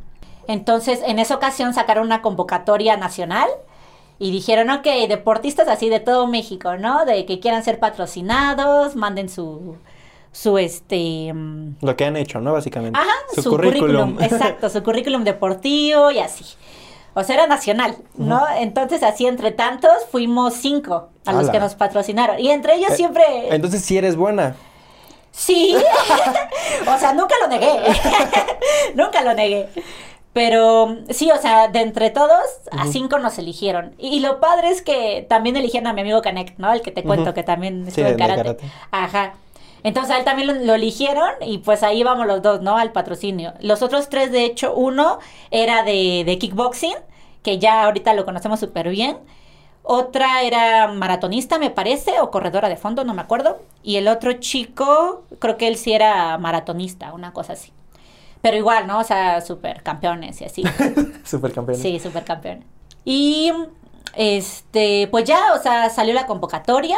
[0.47, 3.47] Entonces, en esa ocasión sacaron una convocatoria nacional
[4.19, 7.05] y dijeron, ok, deportistas así de todo México, ¿no?
[7.05, 9.75] De que quieran ser patrocinados, manden su,
[10.31, 11.31] su este...
[11.33, 12.53] Mm, Lo que han hecho, ¿no?
[12.53, 12.99] Básicamente.
[12.99, 14.17] Ajá, su, currículum.
[14.21, 16.45] Exacto, su currículum deportivo y así.
[17.13, 18.45] O sea, era nacional, ¿no?
[18.59, 22.39] Entonces, así entre tantos, fuimos cinco a los que nos patrocinaron.
[22.39, 23.23] Y entre ellos eh, siempre...
[23.49, 24.55] Entonces, sí eres buena.
[25.31, 25.75] Sí.
[26.87, 27.71] o sea, nunca lo negué.
[28.95, 29.67] nunca lo negué.
[30.37, 33.95] Pero sí, o sea, de entre todos, a cinco nos eligieron.
[33.97, 36.71] Y, lo padre es que también eligieron a mi amigo Canek, ¿no?
[36.71, 38.57] El que te cuento que también estuvo en karate.
[38.91, 39.33] Ajá.
[39.81, 42.77] Entonces a él también lo, eligieron y pues ahí vamos los dos, ¿no?
[42.77, 43.55] Al patrocinio.
[43.61, 45.17] Los otros tres, de hecho, uno
[45.49, 46.97] era de, de kickboxing,
[47.41, 49.17] que ya ahorita lo conocemos súper bien.
[49.81, 53.57] Otra era maratonista, me parece, o corredora de fondo, no me acuerdo.
[53.81, 57.73] Y el otro chico, creo que él sí era maratonista, una cosa así.
[58.41, 58.99] Pero igual, ¿no?
[58.99, 60.63] O sea, super campeones y así.
[61.23, 61.81] super campeones.
[61.81, 62.65] Sí, super campeones.
[63.03, 63.51] Y
[64.15, 66.97] este, pues ya, o sea, salió la convocatoria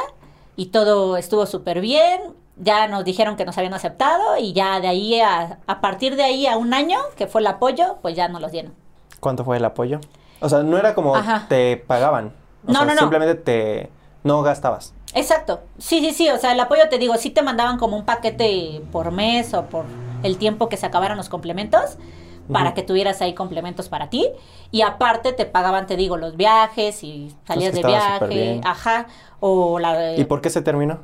[0.56, 2.22] y todo estuvo súper bien.
[2.58, 6.24] Ya nos dijeron que nos habían aceptado y ya de ahí, a, a partir de
[6.24, 8.74] ahí a un año, que fue el apoyo, pues ya nos los dieron.
[9.20, 10.00] ¿Cuánto fue el apoyo?
[10.42, 11.14] O sea, no era como
[11.48, 12.34] te pagaban.
[12.68, 13.00] O no, sea, no, no.
[13.00, 13.90] Simplemente te
[14.24, 14.94] no gastabas.
[15.14, 15.62] Exacto.
[15.78, 16.30] Sí, sí, sí.
[16.30, 19.66] O sea, el apoyo te digo, sí te mandaban como un paquete por mes o
[19.66, 19.86] por
[20.24, 21.98] el tiempo que se acabaran los complementos
[22.52, 24.28] para que tuvieras ahí complementos para ti.
[24.72, 28.62] Y aparte te pagaban, te digo, los viajes y salías de viaje.
[28.64, 29.08] Ajá.
[29.40, 31.00] O la, ¿Y por qué se terminó?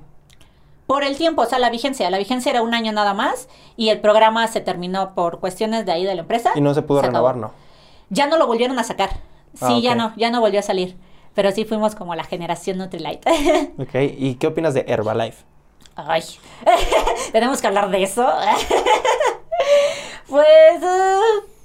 [0.88, 2.10] Por el tiempo, o sea, la vigencia.
[2.10, 5.92] La vigencia era un año nada más y el programa se terminó por cuestiones de
[5.92, 6.52] ahí de la empresa.
[6.56, 7.52] Y no se pudo renovar, ¿no?
[8.10, 9.10] Ya no lo volvieron a sacar.
[9.62, 10.96] Ah, sí, ya no, ya no volvió a salir.
[11.34, 13.74] Pero sí fuimos como la generación Nutrilite.
[13.80, 15.44] ok, ¿y qué opinas de Herbalife?
[15.96, 16.24] Ay,
[17.32, 18.28] tenemos que hablar de eso.
[20.28, 21.56] pues, uh,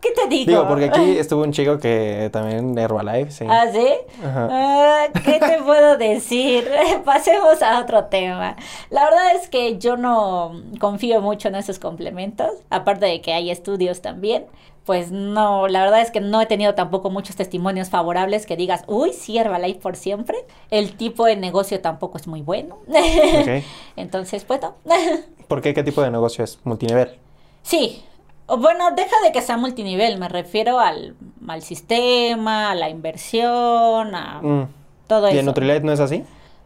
[0.00, 0.50] ¿Qué te digo?
[0.50, 3.46] Digo, porque aquí estuvo un chico que también Herbalife, sí.
[3.48, 3.88] ¿Ah, sí?
[4.22, 6.68] Ah, ¿Qué te puedo decir?
[7.04, 8.56] Pasemos a otro tema.
[8.90, 13.50] La verdad es que yo no confío mucho en esos complementos, aparte de que hay
[13.50, 14.46] estudios también.
[14.86, 18.84] Pues no, la verdad es que no he tenido tampoco muchos testimonios favorables que digas,
[18.86, 20.38] uy, sí, Herbalife por siempre.
[20.70, 22.78] El tipo de negocio tampoco es muy bueno.
[23.96, 24.76] Entonces, pues no.
[25.48, 25.74] ¿Por qué?
[25.74, 26.60] ¿Qué tipo de negocio es?
[26.64, 27.18] ¿Multinivel?
[27.62, 28.04] Sí,
[28.46, 31.16] bueno, deja de que sea multinivel, me refiero al,
[31.48, 34.68] al sistema, a la inversión, a mm.
[35.08, 35.36] todo eso.
[35.36, 36.22] ¿Y en Nutrilite no es así?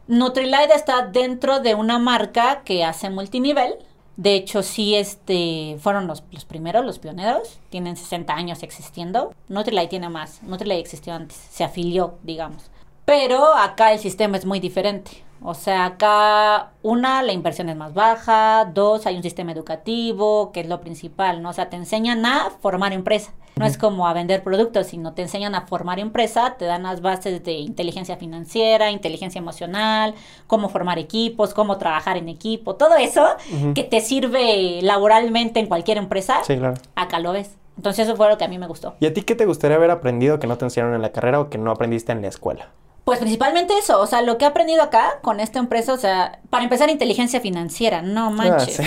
[0.07, 3.77] Nutrilite está dentro de una marca que hace multinivel.
[4.21, 7.59] De hecho, sí, este, fueron los, los primeros, los pioneros.
[7.71, 9.33] Tienen 60 años existiendo.
[9.49, 10.43] Nutrilite tiene más.
[10.43, 11.39] Nutrilite existió antes.
[11.51, 12.71] Se afilió, digamos.
[13.07, 15.25] Pero acá el sistema es muy diferente.
[15.43, 20.61] O sea, acá una, la inversión es más baja, dos, hay un sistema educativo, que
[20.61, 21.49] es lo principal, ¿no?
[21.49, 23.33] O sea, te enseñan a formar empresa.
[23.61, 27.03] No es como a vender productos, sino te enseñan a formar empresa, te dan las
[27.03, 30.15] bases de inteligencia financiera, inteligencia emocional,
[30.47, 33.27] cómo formar equipos, cómo trabajar en equipo, todo eso
[33.75, 36.43] que te sirve laboralmente en cualquier empresa.
[36.43, 36.75] Sí, claro.
[36.95, 37.57] Acá lo ves.
[37.77, 38.95] Entonces eso fue lo que a mí me gustó.
[39.01, 41.41] ¿Y a ti qué te gustaría haber aprendido que no te enseñaron en la carrera
[41.41, 42.69] o que no aprendiste en la escuela?
[43.05, 46.39] Pues principalmente eso, o sea, lo que he aprendido acá con esta empresa, o sea,
[46.51, 48.81] para empezar inteligencia financiera, no ah, manches.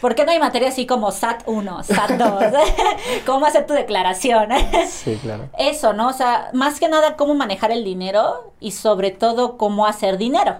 [0.00, 2.44] ¿Por qué no hay materia así como SAT 1, SAT 2?
[3.26, 4.48] ¿Cómo hacer tu declaración?
[4.88, 5.48] sí, claro.
[5.58, 6.08] Eso, ¿no?
[6.08, 10.56] O sea, más que nada cómo manejar el dinero y sobre todo cómo hacer dinero.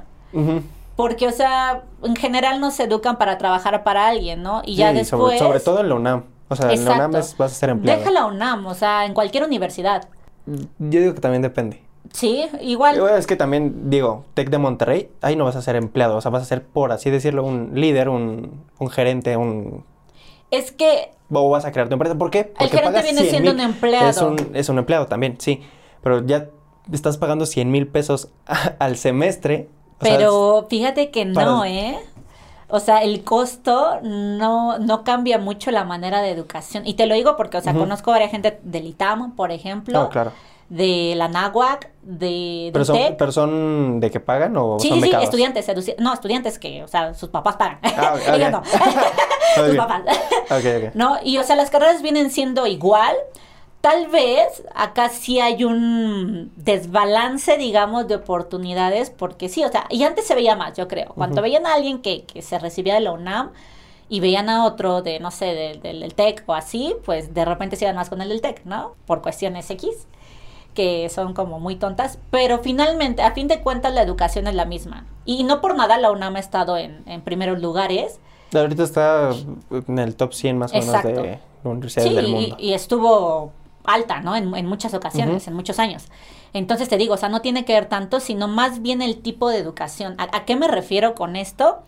[0.97, 4.63] Porque, o sea, en general nos educan para trabajar para alguien, ¿no?
[4.65, 5.39] Y ya después...
[5.39, 6.25] Sobre, todo en la UNAM.
[6.49, 7.99] O sea, en la UNAM vas a ser empleado.
[7.99, 10.09] Deja la UNAM, o sea, en cualquier universidad.
[10.47, 11.86] Yo digo que también depende.
[12.17, 12.99] Sí, igual.
[13.11, 16.31] Es que también, digo, Tec de Monterrey, ahí no vas a ser empleado, o sea,
[16.31, 19.85] vas a ser, por así decirlo, un líder, un, un gerente, un...
[20.51, 21.11] Es que...
[21.31, 22.45] O vas a crear tu empresa, ¿por qué?
[22.45, 24.09] Porque el gerente viene siendo un empleado.
[24.09, 25.61] Es un, es un empleado también, sí,
[26.03, 26.49] pero ya
[26.91, 28.31] estás pagando 100 mil pesos
[28.79, 29.69] al semestre.
[29.99, 31.99] Pero fíjate que no, ¿eh?
[32.69, 36.87] O sea, el costo no, no cambia mucho la manera de educación.
[36.87, 40.05] Y te lo digo porque, o sea, conozco a varias gente del ITAM, por ejemplo.
[40.05, 40.33] Oh, claro
[40.69, 45.11] de la NAWAC, de, ¿Pero son, ¿Pero son de que pagan o sí, son Sí,
[45.21, 45.67] estudiantes,
[45.99, 47.79] no, estudiantes que, o sea, sus papás pagan.
[47.83, 48.63] Ah, Ellos no.
[49.67, 50.03] sus papás.
[50.95, 51.19] ¿No?
[51.23, 53.15] Y, o sea, las carreras vienen siendo igual.
[53.81, 60.03] Tal vez acá sí hay un desbalance, digamos, de oportunidades, porque sí, o sea, y
[60.03, 61.13] antes se veía más, yo creo.
[61.15, 63.53] Cuando veían a alguien que, que se recibía de la UNAM,
[64.09, 67.75] y veían a otro de, no sé, del, del, TEC o así, pues de repente
[67.77, 68.95] se iban más con el del TEC, ¿no?
[69.05, 70.07] Por cuestiones X
[70.77, 74.65] que son como muy tontas, pero finalmente, a fin de cuentas, la educación es la
[74.65, 75.07] misma.
[75.25, 78.21] Y no por nada la UNAM ha estado en, primeros lugares.
[78.55, 79.31] Ahorita está
[79.71, 82.57] en el top 100 más o menos de universidades del mundo.
[82.61, 83.51] Y, y estuvo
[83.87, 84.37] alta, ¿no?
[84.37, 86.05] En, muchas ocasiones, en muchos años.
[86.53, 89.49] Entonces te digo, o sea, no tiene que ver tanto, sino más bien el tipo
[89.49, 90.15] de educación.
[90.19, 91.79] ¿A, qué me refiero con esto?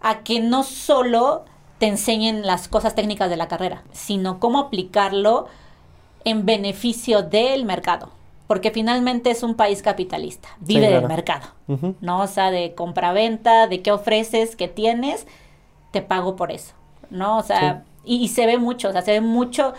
[0.00, 1.44] A que no solo
[1.78, 5.48] te enseñen las cosas técnicas de la carrera, sino cómo aplicarlo
[6.24, 8.10] en beneficio del mercado.
[8.46, 11.46] Porque finalmente es un país capitalista, vive del mercado,
[12.00, 12.20] ¿no?
[12.20, 15.26] O sea, de compra-venta, de qué ofreces, qué tienes,
[15.90, 16.74] te pago por eso,
[17.08, 17.38] ¿no?
[17.38, 19.72] O sea, y, se ve mucho, o sea, se ve mucho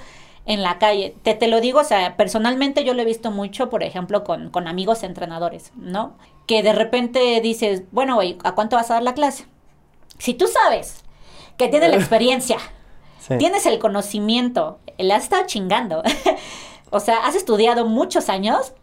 [0.46, 1.16] en la calle.
[1.22, 4.50] Te, te lo digo, o sea, personalmente yo lo he visto mucho, por ejemplo, con,
[4.50, 6.14] con amigos entrenadores, ¿no?
[6.48, 9.46] Que de repente dices, bueno, güey, ¿a cuánto vas a dar la clase?
[10.18, 11.04] Si tú sabes
[11.58, 12.58] que tienes la experiencia,
[13.38, 16.04] Tienes el conocimiento, le has estado chingando.
[16.90, 18.74] o sea, has estudiado muchos años.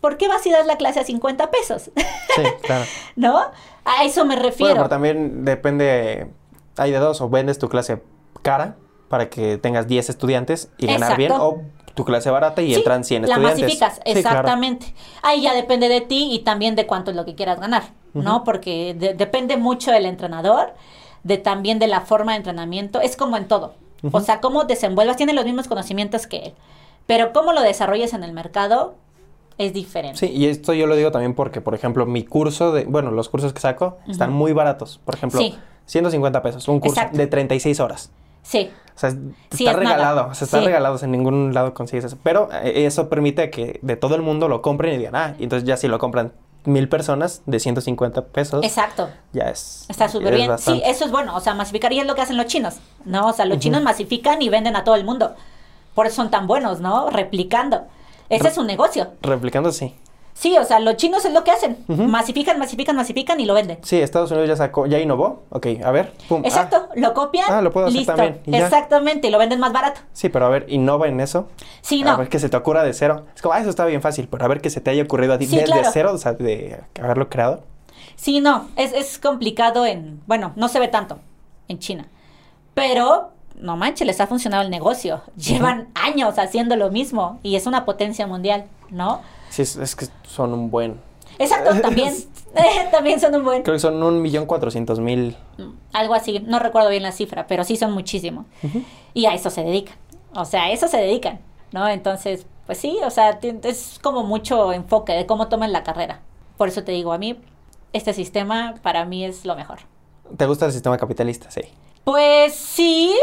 [0.00, 1.90] ¿Por qué vas a dar la clase a 50 pesos?
[2.36, 2.84] sí, claro.
[3.16, 3.38] ¿No?
[3.84, 4.74] A eso me refiero.
[4.74, 6.28] Bueno, pero también depende,
[6.76, 8.02] hay de dos, o vendes tu clase
[8.42, 8.76] cara
[9.08, 11.62] para que tengas 10 estudiantes y ganar bien, o
[11.94, 13.60] tu clase barata y entran 100 estudiantes.
[13.60, 14.94] La masificas, exactamente.
[15.22, 18.44] Ahí ya depende de ti y también de cuánto es lo que quieras ganar, ¿no?
[18.44, 20.74] Porque depende mucho del entrenador,
[21.22, 23.74] de también de la forma de entrenamiento, es como en todo.
[24.12, 26.54] O sea, cómo desenvuelvas, tiene los mismos conocimientos que él.
[27.06, 28.94] Pero cómo lo desarrollas en el mercado
[29.58, 30.18] es diferente.
[30.18, 33.28] Sí, y esto yo lo digo también porque, por ejemplo, mi curso de, bueno, los
[33.28, 35.00] cursos que saco están muy baratos.
[35.04, 35.40] Por ejemplo,
[35.86, 38.10] 150 pesos, un curso de 36 horas.
[38.42, 38.70] Sí.
[38.94, 39.12] O sea,
[39.50, 42.18] está regalado, o sea, está regalado, en ningún lado consigues eso.
[42.22, 45.44] Pero eh, eso permite que de todo el mundo lo compren y digan, ah, y
[45.44, 46.32] entonces ya si lo compran
[46.64, 48.64] mil personas de 150 pesos.
[48.64, 49.08] Exacto.
[49.32, 49.86] Ya es.
[49.88, 50.58] Está súper bien.
[50.58, 51.36] Sí, eso es bueno.
[51.36, 52.76] O sea, masificar y es lo que hacen los chinos.
[53.04, 53.28] ¿No?
[53.28, 55.34] O sea, los chinos masifican y venden a todo el mundo.
[55.94, 57.10] Por eso son tan buenos, ¿no?
[57.10, 57.86] Replicando.
[58.28, 59.12] Ese es un negocio.
[59.22, 59.94] Replicando, sí.
[60.34, 61.78] Sí, o sea, los chinos es lo que hacen.
[61.86, 63.78] Masifican, masifican, masifican y lo venden.
[63.82, 65.44] Sí, Estados Unidos ya sacó, ya innovó.
[65.50, 66.12] Ok, a ver.
[66.28, 66.42] Pum.
[66.44, 66.92] Exacto, ah.
[66.96, 67.46] lo copian.
[67.48, 68.14] Ah, lo puedo hacer listo.
[68.14, 68.40] también.
[68.46, 70.00] Exactamente, y lo venden más barato.
[70.12, 71.48] Sí, pero a ver, innova en eso.
[71.82, 72.10] Sí, no.
[72.10, 73.26] A ver que se te ocurra de cero.
[73.34, 75.34] Es como, ah, eso está bien fácil, pero a ver que se te haya ocurrido
[75.34, 77.62] a ti desde cero, o sea, de haberlo creado.
[78.16, 81.20] Sí, no, es, es complicado en, bueno, no se ve tanto
[81.68, 82.08] en China.
[82.74, 85.22] Pero no manches, les ha funcionado el negocio.
[85.36, 89.20] Llevan años haciendo lo mismo y es una potencia mundial, ¿no?
[89.54, 91.00] Sí, es, que son un buen.
[91.38, 92.12] Exacto, también.
[92.90, 93.62] también son un buen.
[93.62, 95.36] Creo que son un millón cuatrocientos mil.
[95.92, 98.46] Algo así, no recuerdo bien la cifra, pero sí son muchísimos.
[99.12, 99.96] Y a eso se dedican.
[100.34, 101.38] O sea, a eso se dedican,
[101.70, 101.88] ¿no?
[101.88, 106.20] Entonces, pues sí, o sea, es como mucho enfoque de cómo toman la carrera.
[106.56, 107.38] Por eso te digo, a mí,
[107.92, 109.78] este sistema para mí es lo mejor.
[110.36, 111.50] ¿Te gusta el sistema capitalista?
[111.52, 111.60] Sí.
[112.02, 113.14] Pues sí,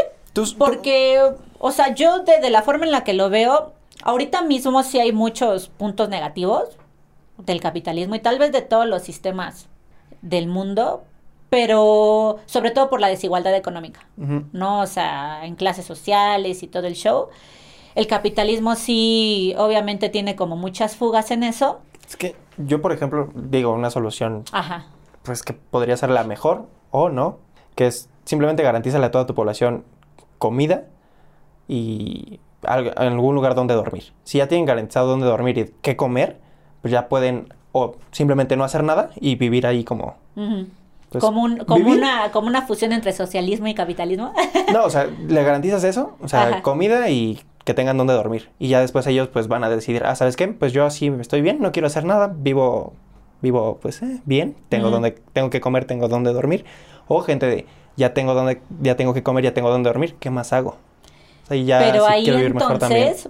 [0.56, 1.20] porque,
[1.58, 5.12] o sea, yo de, la forma en la que lo veo, ahorita mismo sí hay
[5.12, 6.76] muchos puntos negativos
[7.38, 9.68] del capitalismo y tal vez de todos los sistemas
[10.20, 11.04] del mundo,
[11.50, 14.80] pero sobre todo por la desigualdad económica, ¿no?
[14.80, 17.28] O sea, en clases sociales y todo el show.
[17.94, 21.80] El capitalismo sí, obviamente tiene como muchas fugas en eso.
[22.08, 24.86] Es que yo, por ejemplo, digo, una solución, Ajá.
[25.22, 27.38] pues que podría ser la mejor o no,
[27.74, 29.84] que es simplemente garantizarle a toda tu población
[30.38, 30.84] comida
[31.68, 34.12] y algún lugar donde dormir.
[34.24, 36.38] Si ya tienen garantizado dónde dormir y qué comer,
[36.80, 40.16] pues ya pueden o simplemente no hacer nada y vivir ahí como...
[41.10, 44.32] Pues, como, una, como una fusión entre socialismo y capitalismo.
[44.72, 48.48] no, o sea, le garantizas eso, o sea, comida y que tengan donde dormir.
[48.58, 50.48] Y ya después ellos pues van a decidir, ah, ¿sabes qué?
[50.48, 52.94] Pues yo así estoy bien, no quiero hacer nada, vivo,
[53.42, 56.64] vivo pues eh, bien, tengo, donde, tengo que comer, tengo donde dormir.
[57.08, 60.30] O gente de, ya tengo donde, ya tengo que comer, ya tengo donde dormir, ¿qué
[60.30, 60.76] más hago?
[61.50, 63.28] Ya Pero ahí entonces,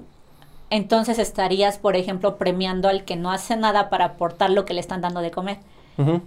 [0.70, 4.80] entonces estarías, por ejemplo, premiando al que no hace nada para aportar lo que le
[4.80, 5.58] están dando de comer.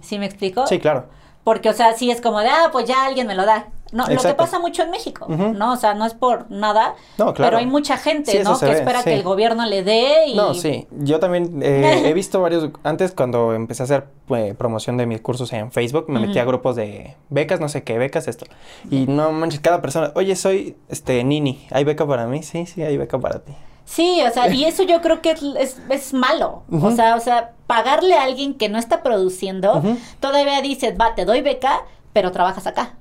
[0.00, 0.66] ¿Sí me explico?
[0.66, 1.06] Sí, claro.
[1.42, 3.66] Porque, o sea, sí es como de, ah, pues ya alguien me lo da.
[3.92, 5.72] No, lo que pasa mucho en México, ¿no?
[5.72, 7.50] O sea, no es por nada, no, claro.
[7.50, 8.58] pero hay mucha gente, ¿no?
[8.58, 10.34] Que espera que el gobierno le dé y...
[10.34, 10.88] No, sí.
[10.90, 12.70] Yo también eh, he visto varios...
[12.82, 16.44] Antes, cuando empecé a hacer eh, promoción de mis cursos en Facebook, me metí a
[16.44, 18.46] grupos de becas, no sé qué, becas, esto.
[18.90, 20.10] Y no manches, cada persona...
[20.16, 22.42] Oye, soy, este, Nini, ¿hay beca para mí?
[22.42, 23.54] Sí, sí, hay beca para ti.
[23.84, 26.64] Sí, o sea, y eso yo creo que es, es, malo.
[26.82, 29.80] O sea, o sea, pagarle a alguien que no está produciendo,
[30.18, 31.82] todavía dices, va, te doy beca,
[32.12, 32.96] pero trabajas acá.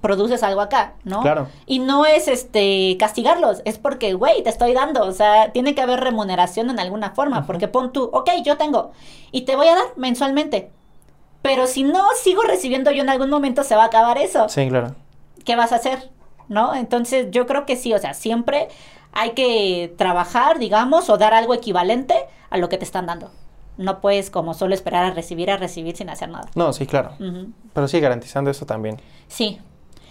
[0.00, 1.20] Produces algo acá, ¿no?
[1.20, 1.48] Claro.
[1.66, 5.82] Y no es este castigarlos, es porque, güey, te estoy dando, o sea, tiene que
[5.82, 8.92] haber remuneración en alguna forma, porque pon tú, ok, yo tengo,
[9.30, 10.70] y te voy a dar mensualmente,
[11.42, 14.48] pero si no sigo recibiendo yo en algún momento se va a acabar eso.
[14.48, 14.94] Sí, claro.
[15.44, 16.10] ¿Qué vas a hacer?
[16.48, 16.74] ¿No?
[16.74, 18.68] Entonces yo creo que sí, o sea, siempre
[19.12, 22.14] hay que trabajar, digamos, o dar algo equivalente
[22.50, 23.30] a lo que te están dando.
[23.78, 26.48] No puedes como solo esperar a recibir, a recibir sin hacer nada.
[26.54, 27.12] No, sí, claro.
[27.72, 29.00] Pero sí, garantizando eso también.
[29.28, 29.58] Sí.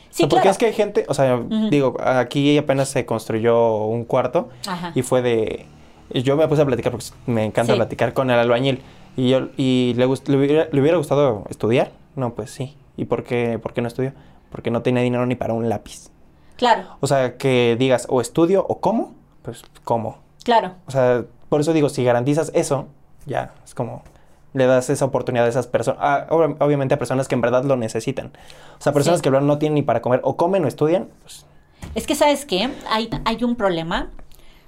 [0.09, 1.39] Sí, Porque es que hay gente, o sea,
[1.69, 4.49] digo, aquí apenas se construyó un cuarto
[4.95, 5.67] y fue de...
[6.13, 8.81] Yo me puse a platicar porque me encanta platicar con el albañil.
[9.17, 11.91] Y, yo, y le, le, hubiera, le, hubiera, gustado estudiar.
[12.15, 12.77] No, pues sí.
[12.95, 14.13] ¿Y por qué, por qué no estudió?
[14.49, 16.09] Porque no tenía dinero ni para un lápiz.
[16.55, 16.97] Claro.
[17.01, 20.19] O sea, que digas o estudio o cómo, pues cómo.
[20.43, 20.75] Claro.
[20.87, 22.87] O sea, por eso digo, si garantizas eso,
[23.27, 24.03] ya, es como
[24.53, 28.31] le das esa oportunidad a esas personas, obviamente a personas que en verdad lo necesitan.
[28.79, 31.45] O sea, personas que no tienen ni para comer, o comen o estudian, pues...
[31.93, 32.69] Es que, ¿sabes qué?
[32.89, 34.09] Hay, hay un problema,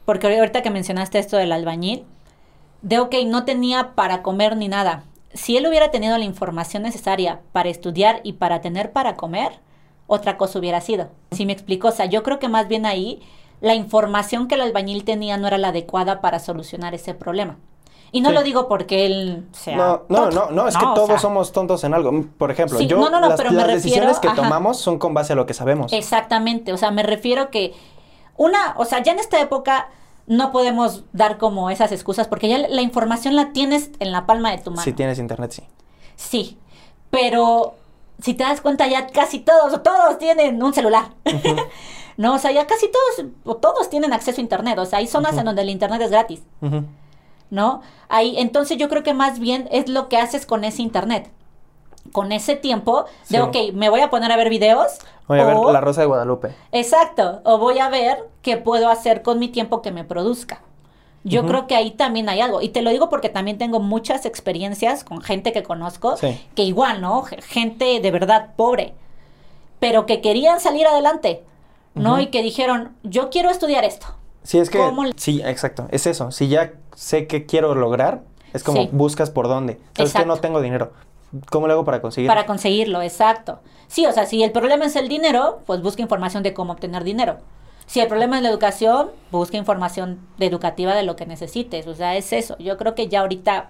[0.06, 2.06] porque ahorita que mencionaste esto del albañil,
[2.82, 5.04] de, ok, no tenía para comer ni nada.
[5.34, 9.54] Si él hubiera tenido la información necesaria para estudiar y para tener para comer,
[10.08, 11.10] otra cosa hubiera sido.
[11.32, 13.22] Si me explico, o sea, yo creo que más bien ahí
[13.62, 17.58] la información que el albañil tenía no era la adecuada para solucionar ese problema.
[18.12, 19.78] Y no lo digo porque él sea.
[19.78, 22.26] No, no, no, no, es que todos somos tontos en algo.
[22.38, 22.98] Por ejemplo, yo.
[22.98, 25.46] No, no, no, las, pero me las decisiones que tomamos son con base a lo
[25.46, 25.94] que sabemos.
[25.94, 26.74] Exactamente.
[26.74, 27.74] O sea, me refiero que.
[28.38, 29.90] Una, o sea, ya en esta época
[30.28, 34.52] no podemos dar como esas excusas porque ya la información la tienes en la palma
[34.52, 34.84] de tu mano.
[34.84, 35.64] Si tienes internet, sí.
[36.16, 36.58] Sí.
[37.10, 37.74] Pero
[38.22, 41.06] si te das cuenta, ya casi todos, todos tienen un celular.
[42.18, 44.78] no, o sea, ya casi todos, o todos tienen acceso a internet.
[44.78, 46.42] O sea, hay zonas en donde el internet es gratis.
[47.50, 47.82] ¿No?
[48.10, 51.32] Ahí, entonces yo creo que más bien es lo que haces con ese internet.
[52.12, 55.00] Con ese tiempo de, ok, me voy a poner a ver videos.
[55.28, 56.56] Voy a ver La Rosa de Guadalupe.
[56.72, 57.42] Exacto.
[57.44, 60.62] O voy a ver qué puedo hacer con mi tiempo que me produzca.
[61.24, 62.62] Yo creo que ahí también hay algo.
[62.62, 66.16] Y te lo digo porque también tengo muchas experiencias con gente que conozco,
[66.56, 67.24] que igual, ¿no?
[67.24, 68.94] Gente de verdad pobre,
[69.80, 71.44] pero que querían salir adelante,
[71.94, 72.20] ¿no?
[72.20, 74.08] Y que dijeron, yo quiero estudiar esto.
[74.44, 74.80] Sí, es que...
[75.18, 75.88] Sí, exacto.
[75.92, 76.32] Es eso.
[76.32, 79.80] Si ya sé que quiero lograr, Es como buscas por dónde.
[79.96, 80.92] Sabes que no tengo dinero.
[81.50, 82.34] ¿Cómo lo hago para conseguirlo?
[82.34, 83.60] Para conseguirlo, exacto.
[83.88, 87.06] Sí, o sea, si el problema es el dinero, pues busca información de cómo obtener
[87.06, 87.38] dinero.
[87.86, 91.88] Si el problema es la educación, busca información educativa de lo que necesites.
[91.88, 92.58] O sea, es eso.
[92.58, 93.70] Yo creo que ya ahorita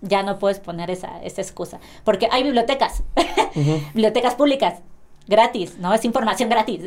[0.00, 1.78] ya no puedes poner esa, esa excusa.
[2.02, 3.04] Porque hay bibliotecas,
[3.94, 4.80] bibliotecas públicas,
[5.28, 5.94] gratis, ¿no?
[5.94, 6.82] Es información gratis.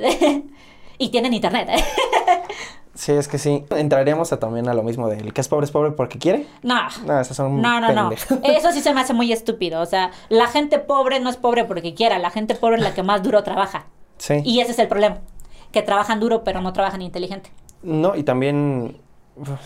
[0.98, 1.70] y tienen internet.
[3.00, 3.64] Sí, es que sí.
[3.70, 6.48] Entraríamos a, también a lo mismo de el que es pobre es pobre porque quiere.
[6.64, 6.82] No.
[7.06, 8.12] No, esas son No, no, no.
[8.44, 9.80] Eso sí se me hace muy estúpido.
[9.80, 12.20] O sea, la gente pobre no es pobre porque quiera.
[12.20, 13.86] La gente pobre es la que más duro trabaja.
[14.18, 14.42] Sí.
[14.44, 15.20] Y ese es el problema.
[15.72, 17.52] Que trabajan duro pero no trabajan inteligente.
[17.84, 18.98] No, y también...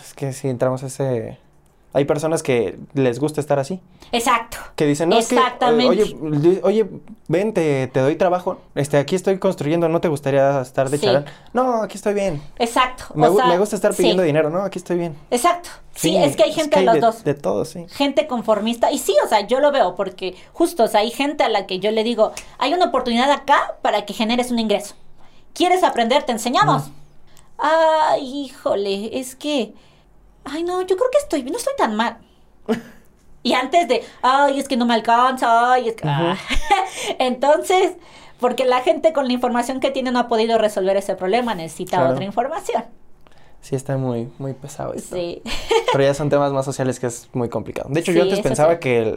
[0.00, 1.40] Es que si entramos a ese
[1.94, 3.80] hay personas que les gusta estar así.
[4.10, 4.58] Exacto.
[4.74, 6.02] Que dicen, no, Exactamente.
[6.02, 6.86] Es que, oye, oye,
[7.28, 8.58] ven, te, doy trabajo.
[8.74, 11.06] Este, aquí estoy construyendo, ¿no te gustaría estar de sí.
[11.52, 12.42] No, aquí estoy bien.
[12.58, 13.04] Exacto.
[13.14, 14.62] Me, gusta estar pidiendo dinero, ¿no?
[14.64, 15.16] Aquí estoy bien.
[15.30, 15.70] Exacto.
[15.94, 17.22] Sí, es que hay gente de los dos.
[17.22, 17.86] De todos, sí.
[17.88, 18.90] Gente conformista.
[18.90, 21.66] Y sí, o sea, yo lo veo porque justo, o sea, hay gente a la
[21.66, 24.96] que yo le digo, hay una oportunidad acá para que generes un ingreso.
[25.52, 26.24] ¿Quieres aprender?
[26.24, 26.90] Te enseñamos.
[27.56, 29.74] Ay, híjole, es que
[30.44, 32.18] ay, no, yo creo que estoy, no estoy tan mal.
[33.42, 36.06] y antes de, ay, es que no me alcanza, ay, es que...
[36.06, 36.36] Ah.
[37.18, 37.94] Entonces,
[38.40, 42.10] porque la gente con la información que tiene no ha podido resolver ese problema, necesita
[42.10, 42.84] otra información.
[43.64, 45.16] Sí, está muy, muy pesado esto.
[45.16, 45.40] Sí.
[45.92, 47.88] Pero ya son temas más sociales que es muy complicado.
[47.90, 49.16] De hecho, yo antes pensaba que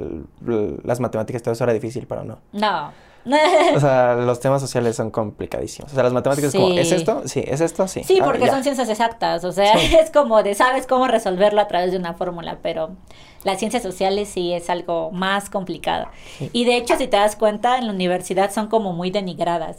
[0.84, 2.38] las matemáticas todo eso era difícil, pero no.
[2.54, 2.94] No.
[3.76, 5.92] o sea, los temas sociales son complicadísimos.
[5.92, 7.24] O sea, las matemáticas es como, ¿es esto?
[7.26, 7.88] Sí, ¿es esto?
[7.88, 8.04] Sí.
[8.04, 9.44] Sí, ah, porque son ciencias exactas.
[9.44, 12.96] O sea, es como de, sabes cómo resolverlo a través de una fórmula, pero
[13.44, 16.08] las ciencias sociales sí es algo más complicado.
[16.54, 19.78] Y de hecho, si te das cuenta, en la universidad son como muy denigradas.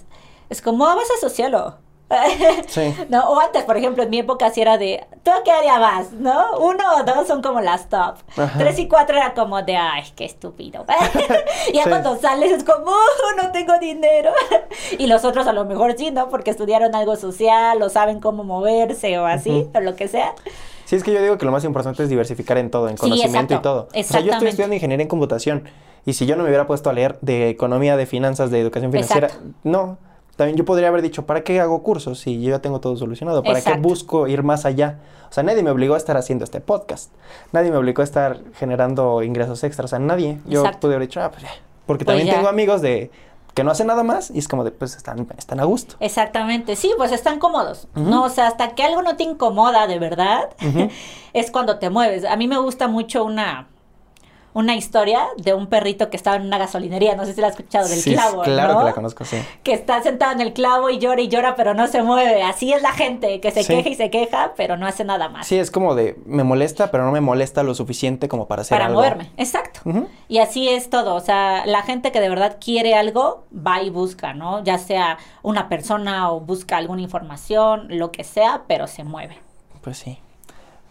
[0.51, 1.77] Es como, ah, vas a socialo.
[2.69, 2.95] Sí.
[3.09, 3.31] ¿No?
[3.31, 6.13] O antes, por ejemplo, en mi época sí era de, ¿tú a qué área vas?
[6.13, 6.59] ¿No?
[6.59, 8.17] Uno o dos son como las top.
[8.57, 10.85] Tres y cuatro era como de, ay, qué estúpido.
[11.75, 14.33] ya cuando sales es como, oh, no tengo dinero.
[14.99, 16.29] y los otros a lo mejor sí, ¿no?
[16.29, 20.35] Porque estudiaron algo social o saben cómo moverse o así, o lo que sea.
[20.85, 23.55] Sí, es que yo digo que lo más importante es diversificar en todo, en conocimiento
[23.55, 23.89] y todo.
[23.95, 25.65] O sea, yo estoy estudiando ingeniería en computación
[26.07, 28.91] y si yo no me hubiera puesto a leer de economía, de finanzas, de educación
[28.91, 29.29] financiera,
[29.65, 29.99] no,
[30.39, 33.43] también yo podría haber dicho, ¿para qué hago cursos si yo ya tengo todo solucionado?
[33.43, 35.01] ¿Para qué busco ir más allá?
[35.29, 37.11] O sea, nadie me obligó a estar haciendo este podcast.
[37.51, 39.87] Nadie me obligó a estar generando ingresos extras.
[39.87, 40.39] O sea, nadie.
[40.47, 41.51] Yo pude haber dicho, ah, pues ya.
[41.87, 43.11] Porque pues también tengo amigos de
[43.53, 45.97] que no hacen nada más y es como de, pues están, están a gusto.
[45.99, 48.23] Exactamente, sí, pues están cómodos, ¿no?
[48.23, 50.51] O sea, hasta que algo no te incomoda de verdad,
[51.33, 52.25] es cuando te mueves.
[52.25, 53.67] A mí me gusta mucho una,
[54.59, 57.53] una historia de un perrito que estaba en una gasolinería, no sé si la has
[57.53, 58.43] escuchado, del clavo.
[58.43, 59.37] Claro que la conozco, sí.
[59.63, 62.43] Que está sentado en el clavo y llora y llora, pero no se mueve.
[62.43, 65.47] Así es la gente, que se queja y se queja, pero no hace nada más.
[65.47, 68.75] Sí, es como de, me molesta, pero no me molesta lo suficiente como para hacer
[68.75, 69.01] para algo.
[69.01, 69.81] Para moverme, exacto.
[70.27, 73.91] Y así es todo, o sea, la gente que de verdad quiere algo, va y
[73.91, 74.65] busca, ¿no?
[74.65, 79.39] Ya sea una persona o busca alguna información, lo que sea, pero se mueve.
[79.83, 80.19] Pues sí.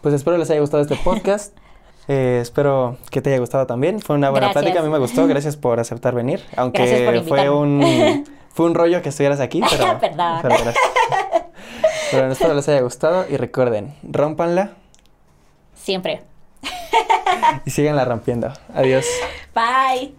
[0.00, 1.54] Pues espero les haya gustado este podcast.
[2.08, 4.00] Eh, espero que te haya gustado también.
[4.00, 5.26] Fue una buena plática, a mí me gustó.
[5.28, 6.42] Gracias por aceptar venir.
[6.56, 10.38] Aunque fue un fue un rollo que estuvieras aquí, pero, Perdón.
[10.42, 10.54] pero,
[12.10, 14.72] pero espero les haya gustado y recuerden, rompanla.
[15.74, 16.22] Siempre.
[17.64, 18.52] y síganla rompiendo.
[18.74, 19.06] Adiós.
[19.54, 20.17] Bye.